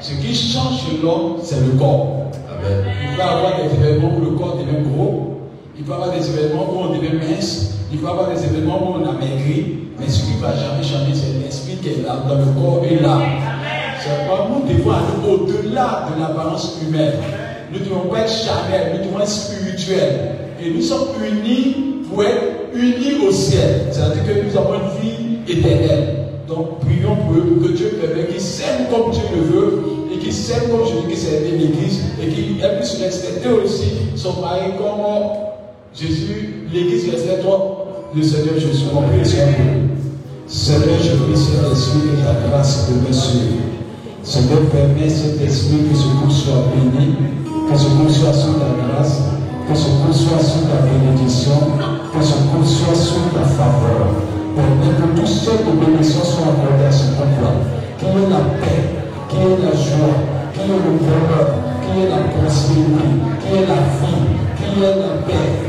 Ce 0.00 0.14
qui 0.14 0.34
change 0.34 0.80
chez 0.80 1.02
l'homme, 1.02 1.36
c'est 1.42 1.60
le 1.60 1.78
corps. 1.78 2.30
Il 2.62 3.16
va 3.16 3.38
avoir 3.38 3.52
des 3.56 3.74
événements 3.74 4.12
où 4.16 4.20
le 4.20 4.30
corps 4.32 4.56
devient 4.56 4.82
gros, 4.94 5.19
il 5.80 5.86
peut 5.86 5.92
y 5.92 5.94
avoir 5.94 6.10
des 6.12 6.28
événements 6.28 6.68
où 6.70 6.78
on 6.78 6.94
devient 6.94 7.14
mince, 7.14 7.78
il 7.90 7.98
peut 7.98 8.06
y 8.06 8.10
avoir 8.10 8.28
des 8.28 8.44
événements 8.44 8.82
où 8.82 9.00
on 9.00 9.08
a 9.08 9.12
maigri, 9.12 9.78
mais 9.98 10.06
ce 10.06 10.24
qui 10.26 10.36
ne 10.36 10.42
va 10.42 10.54
jamais 10.54 10.82
changer, 10.82 11.14
c'est 11.14 11.42
l'esprit 11.42 11.76
qui 11.76 11.88
est 11.88 12.06
là, 12.06 12.22
dans 12.28 12.34
le 12.34 12.44
corps 12.52 12.84
est 12.84 13.00
là. 13.00 13.18
C'est 13.98 14.28
pas 14.28 14.48
nous 14.50 14.68
devons 14.68 14.90
aller 14.90 15.26
au-delà 15.26 16.06
de 16.10 16.20
l'apparence 16.20 16.76
humaine. 16.86 17.14
Nous 17.72 17.78
ne 17.78 17.84
devons 17.84 18.10
pas 18.10 18.20
être 18.20 18.30
charnels, 18.30 18.98
nous 18.98 19.06
devons 19.06 19.20
être 19.20 19.28
spirituels. 19.28 20.20
Et 20.62 20.70
nous 20.70 20.82
sommes 20.82 21.08
unis 21.24 22.04
pour 22.10 22.24
être 22.24 22.74
unis 22.74 23.26
au 23.26 23.30
ciel. 23.30 23.86
C'est-à-dire 23.90 24.24
que 24.24 24.46
nous 24.46 24.56
avons 24.58 24.74
une 24.74 25.00
vie 25.00 25.58
éternelle. 25.58 26.26
Donc 26.46 26.80
prions 26.80 27.16
pour 27.16 27.36
eux, 27.36 27.42
pour 27.42 27.68
que 27.68 27.72
Dieu 27.72 27.98
permet 28.00 28.26
qu'ils 28.26 28.40
s'aiment 28.40 28.86
comme 28.90 29.12
Dieu 29.12 29.22
le 29.34 29.42
veut, 29.42 29.82
et 30.12 30.18
qu'ils 30.18 30.32
s'aiment 30.32 30.68
comme 30.70 30.86
je 30.86 31.00
dis 31.00 31.06
qu'ils 31.08 31.16
s'aiment 31.16 31.58
l'église, 31.58 32.02
et 32.22 32.28
qu'ils 32.28 32.56
puissent 32.56 33.00
respecter 33.02 33.48
aussi 33.48 33.92
son 34.16 34.40
mari 34.42 34.72
comme 34.76 35.49
Jésus, 35.92 36.66
l'Église 36.72 37.10
respecte 37.10 37.44
le 38.14 38.22
Seigneur 38.22 38.54
Jésus. 38.54 38.84
On 38.94 39.02
prie 39.02 39.18
le 39.18 39.24
Seigneur. 39.24 39.90
Seigneur, 40.46 40.98
je 41.02 41.16
prie 41.16 41.36
Saint-Esprit 41.36 42.00
que 42.06 42.22
ta 42.22 42.48
grâce 42.48 42.88
de 42.90 43.08
me 43.08 43.12
suivre. 43.12 43.74
Seigneur, 44.22 44.60
permets 44.70 45.08
cet 45.08 45.40
esprit 45.42 45.78
que 45.90 45.96
ce 45.96 46.06
cours 46.14 46.30
soit 46.30 46.70
béni, 46.70 47.16
que 47.44 47.76
ce 47.76 47.88
cours 47.88 48.10
soit 48.10 48.32
sous 48.32 48.54
ta 48.54 48.70
grâce, 48.86 49.18
que 49.68 49.74
ce 49.74 49.86
cours 49.98 50.14
soit 50.14 50.38
sous 50.38 50.62
ta 50.70 50.86
bénédiction, 50.86 51.58
que 52.14 52.24
ce 52.24 52.34
cours 52.34 52.66
soit 52.66 52.94
sous 52.94 53.34
ta 53.34 53.42
faveur. 53.42 54.14
Permets 54.54 54.94
que 54.94 55.20
tous 55.20 55.26
ceux 55.26 55.58
de 55.58 55.74
bénédiction 55.74 56.22
soient 56.22 56.54
accordés 56.54 56.86
à 56.86 56.92
ce 56.92 57.18
peuple. 57.18 57.50
Qu'il 57.98 58.08
y 58.08 58.10
ait 58.10 58.30
la 58.30 58.46
paix, 58.62 58.82
qu'il 59.28 59.38
y 59.38 59.42
ait 59.42 59.58
la 59.58 59.74
joie, 59.74 60.22
qu'il 60.54 60.62
y 60.62 60.70
ait 60.70 60.78
le 60.78 60.94
bonheur, 61.02 61.50
qu'il 61.82 61.98
y 61.98 62.06
ait 62.06 62.10
la 62.10 62.30
prospérité, 62.30 63.10
qu'il 63.42 63.50
y 63.50 63.62
ait 63.62 63.66
la 63.66 63.82
vie, 63.98 64.22
qu'il 64.54 64.78
y 64.78 64.86
ait 64.86 64.94
la 64.94 65.18
paix, 65.26 65.59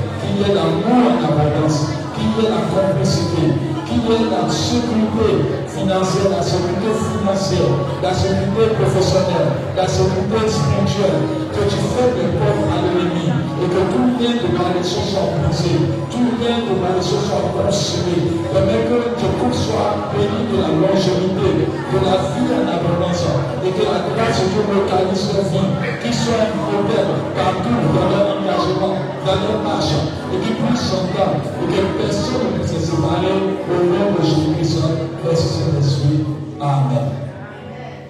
qu'il 0.41 0.47
y 0.47 0.51
ait 0.51 0.55
l'amour 0.55 1.11
en 1.11 1.23
abondance, 1.23 1.89
qu'il 2.15 2.43
y 2.43 2.45
ait 2.45 2.49
la 2.49 2.61
complicité, 2.65 3.53
la 3.99 4.47
sécurité 4.49 5.67
financière, 5.67 6.31
la 6.31 6.43
sécurité 6.43 6.91
financière, 6.95 7.71
la 8.01 8.13
sécurité 8.13 8.71
professionnelle, 8.79 9.51
la 9.75 9.87
sécurité 9.87 10.47
spirituelle, 10.47 11.19
que 11.51 11.63
tu 11.67 11.79
fais 11.91 12.09
des 12.15 12.31
pauvres 12.39 12.71
à 12.71 12.79
l'ennemi 12.87 13.27
et 13.27 13.67
que 13.67 13.81
tout 13.91 14.07
lien 14.15 14.39
de 14.39 14.47
malédiction 14.55 15.03
soit 15.03 15.35
brisé, 15.43 15.75
tout 16.07 16.23
lien 16.39 16.63
de 16.63 16.73
malédiction 16.79 17.19
soit 17.19 17.51
consumé. 17.51 18.39
Permets 18.55 18.87
que 18.87 18.97
ton 19.19 19.31
couple 19.43 19.59
soit 19.59 20.07
béni 20.15 20.39
de 20.47 20.57
la 20.63 20.71
longévité, 20.71 21.67
de 21.67 21.97
la 21.99 22.15
vie 22.31 22.47
en 22.47 22.63
abondance 22.71 23.27
et 23.59 23.71
que 23.75 23.83
la 23.83 24.07
grâce 24.07 24.39
de 24.39 24.55
Dieu 24.55 24.63
localise 24.71 25.35
leur 25.35 25.43
vie, 25.51 25.67
qu'ils 25.99 26.15
soient 26.15 26.47
un 26.47 26.55
modèle 26.63 27.11
partout 27.35 27.75
dans 27.91 28.07
leur 28.07 28.39
engagement, 28.39 28.95
dans 29.27 29.39
leur 29.43 29.59
marche 29.67 29.99
et 30.31 30.37
qu'ils 30.39 30.55
puissent 30.55 30.87
s'entendre 30.87 31.43
et 31.71 31.77
que 31.77 32.03
personne 32.03 32.53
ne 32.53 32.59
puisse 32.59 32.73
se 32.73 32.91
séparer 32.91 33.31
au 33.69 33.83
nom 33.85 34.17
de 34.17 34.23
Jésus-Christ. 34.23 34.77
Merci 35.23 35.47
Saint-Esprit. 35.47 36.25
Amen. 36.59 37.11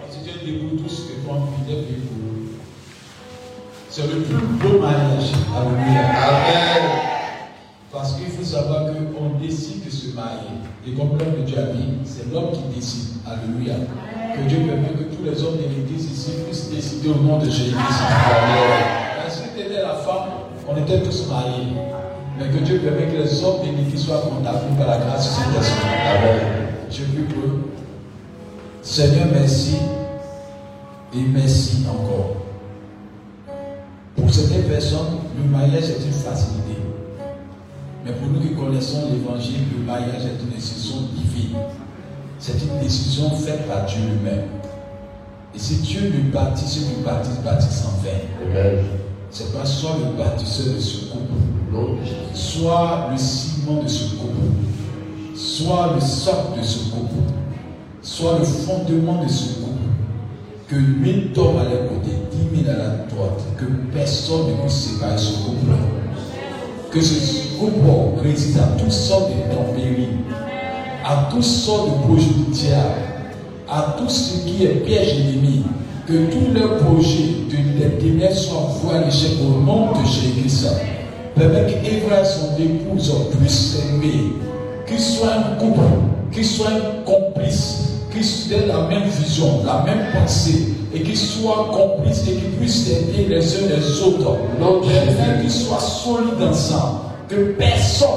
Si 0.09 0.19
Dieu 0.19 0.33
debout 0.45 0.83
tous 0.83 1.07
que 1.07 1.25
toi, 1.25 1.37
fidèle 1.57 1.83
et 1.89 1.93
pour 1.93 2.21
c'est 3.89 4.03
le 4.03 4.21
plus 4.21 4.35
beau 4.35 4.79
mariage. 4.79 5.33
Alléluia. 5.53 5.99
Amen. 5.99 6.83
Parce 7.91 8.13
qu'il 8.13 8.27
faut 8.27 8.43
savoir 8.43 8.85
qu'on 8.85 9.37
décide 9.37 9.83
de 9.83 9.89
se 9.89 10.15
marier. 10.15 10.63
Et 10.87 10.93
comme 10.93 11.17
l'homme 11.17 11.41
de 11.41 11.43
Dieu 11.45 11.57
a 11.59 11.73
dit, 11.73 11.89
c'est 12.05 12.31
l'homme 12.31 12.51
qui 12.53 12.61
décide. 12.73 13.19
Alléluia. 13.27 13.75
Que 14.33 14.47
Dieu 14.47 14.59
permette 14.59 14.97
que 14.97 15.13
tous 15.13 15.23
les 15.25 15.43
hommes 15.43 15.57
de 15.57 15.63
l'église 15.63 16.09
ici 16.09 16.31
puissent 16.47 16.69
décider 16.71 17.09
au 17.09 17.15
nom 17.15 17.37
de 17.37 17.45
Jésus-Christ. 17.49 18.01
Parce 19.21 19.41
que 19.41 19.47
c'était 19.57 19.81
la 19.81 19.95
femme, 19.95 20.29
on 20.69 20.77
était 20.77 21.01
tous 21.01 21.27
mariés. 21.27 21.75
Mais 22.41 22.59
que 22.59 22.63
Dieu 22.63 22.79
permette 22.79 23.11
que 23.11 23.21
les 23.21 23.43
hommes 23.43 23.61
de 23.61 23.77
l'église 23.77 24.03
soient 24.03 24.21
contaminés 24.21 24.77
par 24.77 24.87
la 24.87 24.97
grâce 24.97 25.27
de 25.27 25.43
Saint-Esprit. 25.43 25.87
Amen. 26.09 26.39
Je 26.89 27.03
prie 27.03 27.23
pour 27.23 27.43
eux. 27.43 27.69
Seigneur, 28.81 29.27
merci. 29.31 29.75
Et 31.13 31.21
merci 31.21 31.85
encore. 31.87 32.37
Pour 34.15 34.33
certaines 34.33 34.63
personnes, 34.63 35.19
le 35.37 35.49
mariage 35.49 35.83
est 35.83 36.05
une 36.05 36.13
facilité. 36.13 36.77
Mais 38.03 38.13
pour 38.13 38.27
nous 38.29 38.39
qui 38.39 38.55
connaissons 38.55 39.09
l'évangile, 39.11 39.65
le 39.77 39.85
mariage 39.85 40.23
est 40.25 40.43
une 40.43 40.49
décision 40.49 41.01
divine. 41.13 41.57
C'est 42.39 42.53
une 42.53 42.79
décision 42.81 43.29
faite 43.31 43.67
par 43.67 43.85
Dieu 43.85 43.99
lui-même. 43.99 44.45
Et 45.53 45.59
si 45.59 45.75
Dieu 45.75 46.09
lui 46.09 46.31
bâtit, 46.31 46.65
ceux 46.65 46.81
qui 46.81 47.01
bâtissent, 47.05 47.41
bâtissent 47.43 47.85
en 47.85 48.01
vain. 48.01 48.17
Amen. 48.49 49.00
C'est 49.33 49.53
pas 49.57 49.65
soit 49.65 49.91
le 49.97 50.21
bâtisseur 50.21 50.75
de 50.75 50.79
ce 50.81 51.05
couple, 51.05 51.31
soit 52.33 53.07
le 53.11 53.17
ciment 53.17 53.81
de 53.81 53.87
ce 53.87 54.15
couple, 54.15 54.35
soit 55.33 55.93
le 55.95 56.01
socle 56.01 56.59
de 56.59 56.65
ce 56.65 56.89
couple, 56.89 57.15
soit 58.01 58.39
le 58.39 58.43
fondement 58.43 59.23
de 59.23 59.29
ce 59.29 59.53
couple. 59.61 59.71
Que 60.67 60.75
mille 60.75 61.31
tombent 61.31 61.59
à 61.59 61.63
leur 61.63 61.87
côté, 61.87 62.11
dix 62.29 62.57
mille 62.57 62.69
à 62.69 62.77
la 62.77 62.89
droite, 63.09 63.41
que 63.57 63.63
personne 63.93 64.47
ne 64.49 64.61
puisse 64.63 64.73
séparer 64.73 65.17
ce 65.17 65.45
couple. 65.45 65.75
Que 66.91 66.99
ce 66.99 67.57
couple 67.57 67.87
résiste 68.21 68.57
à 68.59 68.77
toutes 68.77 68.91
sortes 68.91 69.29
de 69.29 69.55
tempéries, 69.55 70.09
à 71.05 71.29
toutes 71.31 71.43
sortes 71.43 71.87
de 71.87 72.03
projets 72.05 72.33
du 72.33 72.51
diable, 72.51 72.99
à 73.69 73.95
tout 73.97 74.09
ce 74.09 74.45
qui 74.45 74.65
est 74.65 74.83
piège 74.85 75.21
ennemi. 75.21 75.63
Que 76.05 76.29
tous 76.29 76.53
leurs 76.53 76.79
projets 76.79 77.40
des 77.57 77.89
ténèbres 77.99 78.91
à 78.93 79.05
l'échec 79.05 79.31
au 79.41 79.61
nom 79.61 79.91
de 79.91 80.05
Jésus-Christ. 80.05 80.67
Permets 81.35 81.79
qu'Éva 81.83 82.21
et 82.21 82.25
son 82.25 82.61
épouse 82.61 83.13
puissent 83.37 83.77
s'aimer, 83.77 84.33
qu'ils 84.87 84.99
soient 84.99 85.33
un 85.33 85.55
couple, 85.55 85.81
qu'ils 86.31 86.45
soient 86.45 86.67
un 86.69 87.03
complice, 87.05 87.99
qu'ils 88.11 88.53
aient 88.53 88.67
la 88.67 88.87
même 88.87 89.07
vision, 89.09 89.63
la 89.65 89.83
même 89.83 90.05
pensée, 90.13 90.73
et 90.93 91.01
qu'ils 91.01 91.17
soient 91.17 91.69
complices 91.71 92.27
et 92.27 92.33
qu'ils 92.33 92.51
puissent 92.51 92.89
aider 92.89 93.27
les 93.29 93.55
uns 93.55 93.67
les 93.67 94.01
autres. 94.01 94.37
Non, 94.59 94.81
Permets 94.81 95.41
qu'ils 95.41 95.51
soient 95.51 95.79
solides 95.79 96.41
ensemble, 96.49 96.99
que 97.29 97.35
personne, 97.57 98.07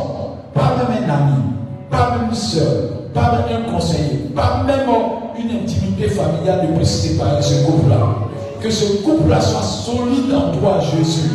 pas 0.53 0.77
même 0.77 1.05
un 1.09 1.13
ami, 1.13 1.43
pas 1.91 2.17
même 2.19 2.29
une 2.31 2.35
soeur, 2.35 2.91
pas 3.13 3.45
même 3.49 3.65
un 3.65 3.73
conseiller, 3.73 4.29
pas 4.35 4.65
même 4.67 4.89
une 5.39 5.63
intimité 5.63 6.09
familiale 6.09 6.69
ne 6.71 6.77
puisse 6.77 7.01
séparer 7.03 7.43
ce 7.43 7.65
couple-là. 7.65 8.24
Que 8.65 8.71
ce 8.71 8.87
couple-là 9.05 9.43
soit 9.43 9.61
solide 9.61 10.33
en 10.33 10.57
toi, 10.57 10.81
Jésus. 10.81 11.29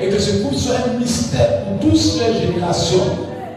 Et 0.00 0.10
que 0.10 0.18
ce 0.20 0.40
couple 0.44 0.54
soit 0.54 0.76
un 0.86 0.96
mystère 1.00 1.64
pour 1.64 1.90
toutes 1.90 2.00
les 2.20 2.46
générations. 2.46 3.02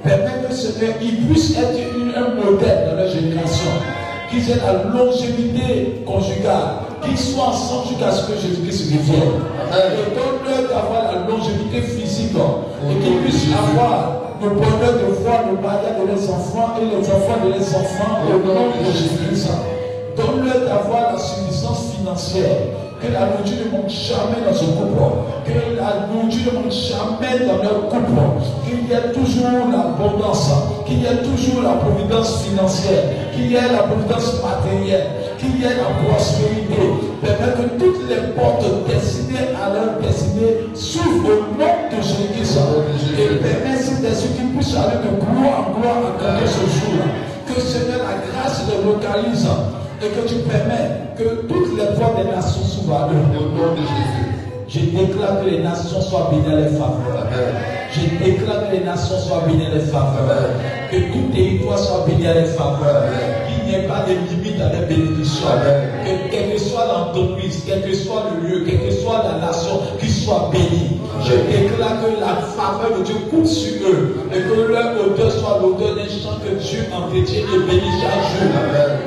Permets 0.03 0.41
que 0.49 0.55
ce 0.55 0.69
il 1.03 1.27
puisse 1.27 1.55
être 1.55 1.77
une- 1.95 2.15
un 2.17 2.33
modèle 2.33 2.89
dans 2.89 2.95
leur 2.97 3.11
génération. 3.11 3.69
Qu'ils 4.27 4.49
aient 4.49 4.55
la 4.65 4.89
longévité 4.89 6.01
conjugale. 6.03 6.81
Qu'ils 7.03 7.15
soient 7.19 7.49
ensemble 7.49 7.89
jusqu'à 7.89 8.11
ce 8.11 8.25
que 8.25 8.33
Jésus-Christ 8.41 8.89
revienne. 8.89 9.33
Et 9.69 10.15
donne-leur 10.17 10.61
d'avoir 10.73 11.13
la 11.13 11.27
longévité 11.29 11.79
physique. 11.83 12.33
Et 12.89 12.95
qu'ils 13.03 13.17
puissent 13.17 13.53
avoir 13.53 14.13
le 14.41 14.49
bonheur 14.49 14.93
de 14.97 15.13
voir 15.21 15.43
le 15.45 15.61
mariage 15.61 15.93
de 16.01 16.07
leurs 16.07 16.29
enfants 16.33 16.73
et 16.81 16.85
les 16.89 17.05
enfants 17.07 17.37
de 17.45 17.49
leurs 17.53 17.69
enfants 17.69 18.17
au 18.25 18.47
nom 18.47 18.73
de 18.81 18.91
Jésus-Christ. 18.91 19.47
Donne-leur 20.17 20.65
d'avoir 20.65 21.13
la 21.13 21.19
suffisance 21.19 21.93
financière. 21.95 22.57
Que 23.01 23.11
la 23.11 23.25
nourriture 23.25 23.65
ne 23.65 23.71
manque 23.77 23.89
jamais 23.89 24.45
dans 24.45 24.53
ce 24.53 24.65
couple. 24.77 25.01
Que 25.43 25.73
la 25.75 26.05
nourriture 26.05 26.53
ne 26.53 26.59
manque 26.59 26.71
jamais 26.71 27.33
dans 27.49 27.57
leur 27.57 27.89
couple. 27.89 28.13
Qu'il 28.61 28.85
y 28.85 28.93
ait 28.93 29.11
toujours 29.11 29.65
l'abondance. 29.73 30.51
Qu'il 30.85 31.01
y 31.01 31.05
ait 31.05 31.23
toujours 31.25 31.63
la 31.63 31.81
providence 31.81 32.43
financière. 32.43 33.03
Qu'il 33.33 33.51
y 33.51 33.55
ait 33.55 33.73
la 33.73 33.89
providence 33.89 34.37
matérielle. 34.43 35.07
Qu'il 35.39 35.57
y 35.59 35.63
ait 35.65 35.81
la 35.81 35.89
prospérité. 35.97 36.77
Permet 37.25 37.53
que 37.57 37.83
toutes 37.83 38.07
les 38.07 38.37
portes 38.37 38.69
destinées 38.85 39.49
à 39.57 39.73
leur 39.73 39.97
destinée 39.97 40.69
s'ouvrent 40.75 41.25
au 41.25 41.57
nom 41.57 41.73
de 41.89 41.97
Jésus-Christ. 41.97 42.59
Et 43.17 43.41
permet 43.41 43.81
ces 43.81 44.05
esprits 44.05 44.37
qui 44.37 44.45
puissent 44.53 44.77
aller 44.77 45.01
de 45.01 45.17
gloire 45.17 45.73
en 45.73 45.79
gloire 45.79 46.13
à 46.21 46.45
ce 46.45 46.69
jour. 46.69 47.01
Que 47.47 47.59
Seigneur, 47.59 48.05
la 48.05 48.21
grâce 48.29 48.61
les 48.69 48.85
localise 48.85 49.47
et 50.03 50.09
que 50.09 50.27
tu 50.27 50.35
permets 50.49 51.13
que 51.17 51.45
toutes 51.47 51.77
les 51.77 51.95
voix 51.95 52.15
des 52.17 52.29
nations 52.29 52.63
s'ouvrent 52.63 52.95
à 52.95 53.09
eux. 53.11 53.37
Au 53.37 53.49
nom 53.55 53.73
de 53.73 53.77
Jésus. 53.77 54.31
Je 54.67 54.79
déclare 54.79 55.41
que 55.41 55.49
les 55.49 55.59
nations 55.59 56.01
soient 56.01 56.31
bénies 56.31 56.53
à 56.53 56.61
les 56.61 56.69
faveurs. 56.77 57.27
Je 57.91 58.23
déclare 58.23 58.69
que 58.69 58.75
les 58.77 58.83
nations 58.83 59.19
soient 59.19 59.43
bénies 59.45 59.65
à 59.65 59.75
les 59.75 59.81
faveurs. 59.81 60.49
Que 60.89 60.97
tout 61.11 61.31
territoire 61.33 61.77
soit 61.77 62.05
béni 62.07 62.25
à 62.25 62.33
les 62.33 62.45
faveurs. 62.45 63.03
Qu'il 63.47 63.65
n'y 63.65 63.75
ait 63.75 63.87
pas 63.87 64.05
de 64.07 64.13
limite 64.31 64.61
à 64.61 64.71
les 64.71 64.85
bénédictions. 64.87 65.47
Que 66.05 66.31
quelle 66.31 66.53
que 66.53 66.57
soit 66.57 66.85
l'entreprise, 66.87 67.63
quel 67.67 67.81
que 67.83 67.93
soit 67.93 68.23
le 68.31 68.47
lieu, 68.47 68.65
quelle 68.65 68.87
que 68.87 68.91
soit 68.91 69.23
la 69.23 69.45
nation, 69.45 69.81
soient 70.23 70.49
bénis. 70.51 70.99
Je 71.23 71.33
déclare 71.33 72.01
que 72.01 72.19
la 72.19 72.35
faveur 72.55 72.97
de 72.97 73.03
Dieu 73.03 73.15
coule 73.29 73.45
sur 73.45 73.87
eux. 73.87 74.17
Et 74.33 74.39
que 74.39 74.71
leur 74.71 74.93
odeur 75.05 75.31
soit 75.31 75.59
l'odeur 75.61 75.95
d'un 75.95 76.09
chant 76.09 76.39
que 76.43 76.55
Dieu 76.55 76.85
entretient 76.91 77.41
et 77.41 77.59
bénit 77.67 77.91
chaque 78.01 78.25
jour. 78.31 78.49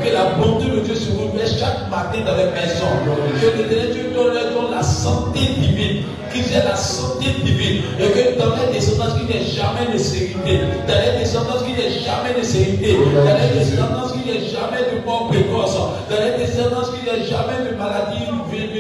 Que 0.03 0.13
la 0.13 0.25
bonté 0.39 0.71
de 0.71 0.81
Dieu 0.81 0.95
se 0.95 1.11
renouvelle 1.11 1.49
chaque 1.49 1.91
matin 1.91 2.21
dans 2.25 2.37
les 2.37 2.51
maisons. 2.53 2.95
Que 3.41 3.59
l'éternel 3.59 3.93
Dieu 3.93 4.13
donne 4.15 4.35
la 4.71 4.83
santé 4.83 5.41
divine. 5.59 6.05
Qu'ils 6.33 6.53
aient 6.53 6.65
la 6.65 6.77
santé 6.77 7.27
divine. 7.45 7.83
Et 7.99 8.11
que 8.11 8.39
dans 8.39 8.55
les 8.57 8.73
descendants 8.73 9.05
descendance 9.05 9.19
qu'il 9.19 9.27
n'y 9.27 9.43
ait 9.43 9.51
jamais 9.51 9.93
de 9.93 9.99
sécurité. 9.99 10.61
Dans 10.87 10.95
les 10.95 11.19
descendances 11.19 11.63
qu'il 11.63 11.75
n'y 11.75 11.81
ait 11.81 12.01
jamais 12.01 12.39
de 12.39 12.45
sécurité. 12.45 12.99
Dans 13.15 13.39
les 13.39 13.59
descendances 13.59 14.13
qu'il 14.13 14.23
n'y 14.23 14.39
ait 14.39 14.49
jamais 14.51 14.83
de 14.91 15.05
mort 15.05 15.29
précoce. 15.29 15.75
Dans 15.75 16.21
les 16.23 16.45
descendances 16.45 16.91
qu'il 16.91 17.03
n'y 17.03 17.11
ait 17.11 17.27
jamais 17.27 17.71
de 17.71 17.77
maladie 17.77 18.27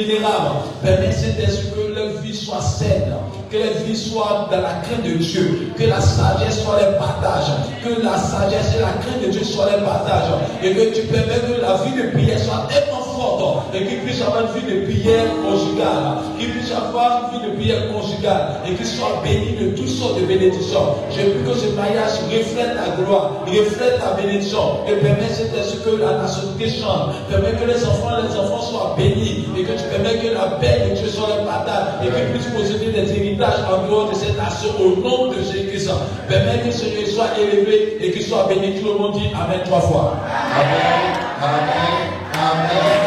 vulnérable. 0.04 0.56
Permets 0.82 1.12
Saint-Esprit 1.12 1.70
que 1.74 1.94
leur 1.94 2.20
vie 2.20 2.34
soit 2.34 2.60
saine. 2.60 3.14
Que 3.50 3.56
leur 3.56 3.74
vie 3.86 3.96
soit 3.96 4.48
dans 4.50 4.60
la 4.60 4.74
crainte 4.82 5.04
de 5.04 5.14
Dieu. 5.14 5.72
Que 5.76 5.84
la 5.84 6.00
sagesse 6.00 6.62
soit 6.62 6.78
les 6.78 6.98
partages. 6.98 7.50
Que 7.82 8.02
la 8.02 8.16
sagesse 8.18 8.74
et 8.76 8.80
la 8.80 8.92
crainte 9.02 9.22
de 9.24 9.30
Dieu 9.30 9.44
soient 9.44 9.70
les 9.70 9.84
partages. 9.84 10.30
Et 10.62 10.74
que 10.74 10.94
tu 10.94 11.02
permets 11.06 11.40
que 11.40 11.60
la 11.60 11.76
vie 11.84 12.02
de 12.02 12.10
prière 12.10 12.38
soit 12.38 12.68
tellement 12.68 13.13
Et 13.74 13.86
qu'il 13.86 14.00
puisse 14.00 14.22
avoir 14.22 14.42
une 14.44 14.60
vie 14.60 14.66
de 14.66 14.86
prière 14.86 15.26
conjugale. 15.42 16.22
Qu'il 16.38 16.50
puisse 16.50 16.72
avoir 16.72 17.30
une 17.32 17.40
vie 17.40 17.46
de 17.46 17.56
prière 17.56 17.92
conjugale. 17.92 18.60
Et 18.66 18.74
qu'il 18.74 18.86
soit 18.86 19.20
béni 19.22 19.56
de 19.56 19.76
toutes 19.76 19.88
sortes 19.88 20.20
de 20.20 20.26
bénédictions. 20.26 20.94
Je 21.10 21.20
prie 21.20 21.44
que 21.44 21.54
ce 21.58 21.68
mariage 21.74 22.22
reflète 22.30 22.74
ta 22.76 23.02
gloire. 23.02 23.44
Reflète 23.46 24.00
ta 24.00 24.20
bénédiction. 24.20 24.84
Et 24.88 24.96
permets 24.96 25.30
c'est 25.30 25.50
ce 25.50 25.76
que 25.76 25.96
la 25.96 26.22
nationalité 26.22 26.68
chante. 26.80 27.14
Permets 27.28 27.56
que 27.58 27.66
les 27.66 27.84
enfants, 27.84 28.16
les 28.22 28.38
enfants 28.38 28.62
soient 28.62 28.94
bénis. 28.96 29.46
Et 29.56 29.62
que 29.62 29.72
tu 29.72 29.84
permets 29.90 30.18
que 30.18 30.32
la 30.32 30.56
paix 30.60 30.88
de 30.88 30.94
Dieu 30.96 31.08
soit 31.08 31.28
les 31.38 31.44
partage. 31.44 32.04
Et 32.04 32.08
qu'ils 32.08 32.30
puissent 32.32 32.52
posséder 32.54 32.92
des 32.92 33.10
héritages 33.12 33.60
en 33.68 33.86
dehors 33.88 34.10
de 34.10 34.14
cette 34.14 34.36
nation 34.36 34.70
au 34.78 35.00
nom 35.00 35.32
de 35.32 35.42
Jésus-Christ. 35.42 35.90
Permets 36.28 36.62
que 36.64 36.70
ce 36.70 36.84
Seigneur 36.84 37.06
soit 37.08 37.38
élevé 37.38 37.98
et 38.00 38.10
qu'il 38.10 38.22
soit 38.22 38.46
béni. 38.48 38.80
Tout 38.80 38.92
le 38.92 38.98
monde 38.98 39.12
dit 39.14 39.30
Amen 39.34 39.60
trois 39.64 39.80
fois. 39.80 40.16
Amen. 40.26 41.24
Amen. 41.42 42.14
Amen. 42.34 43.03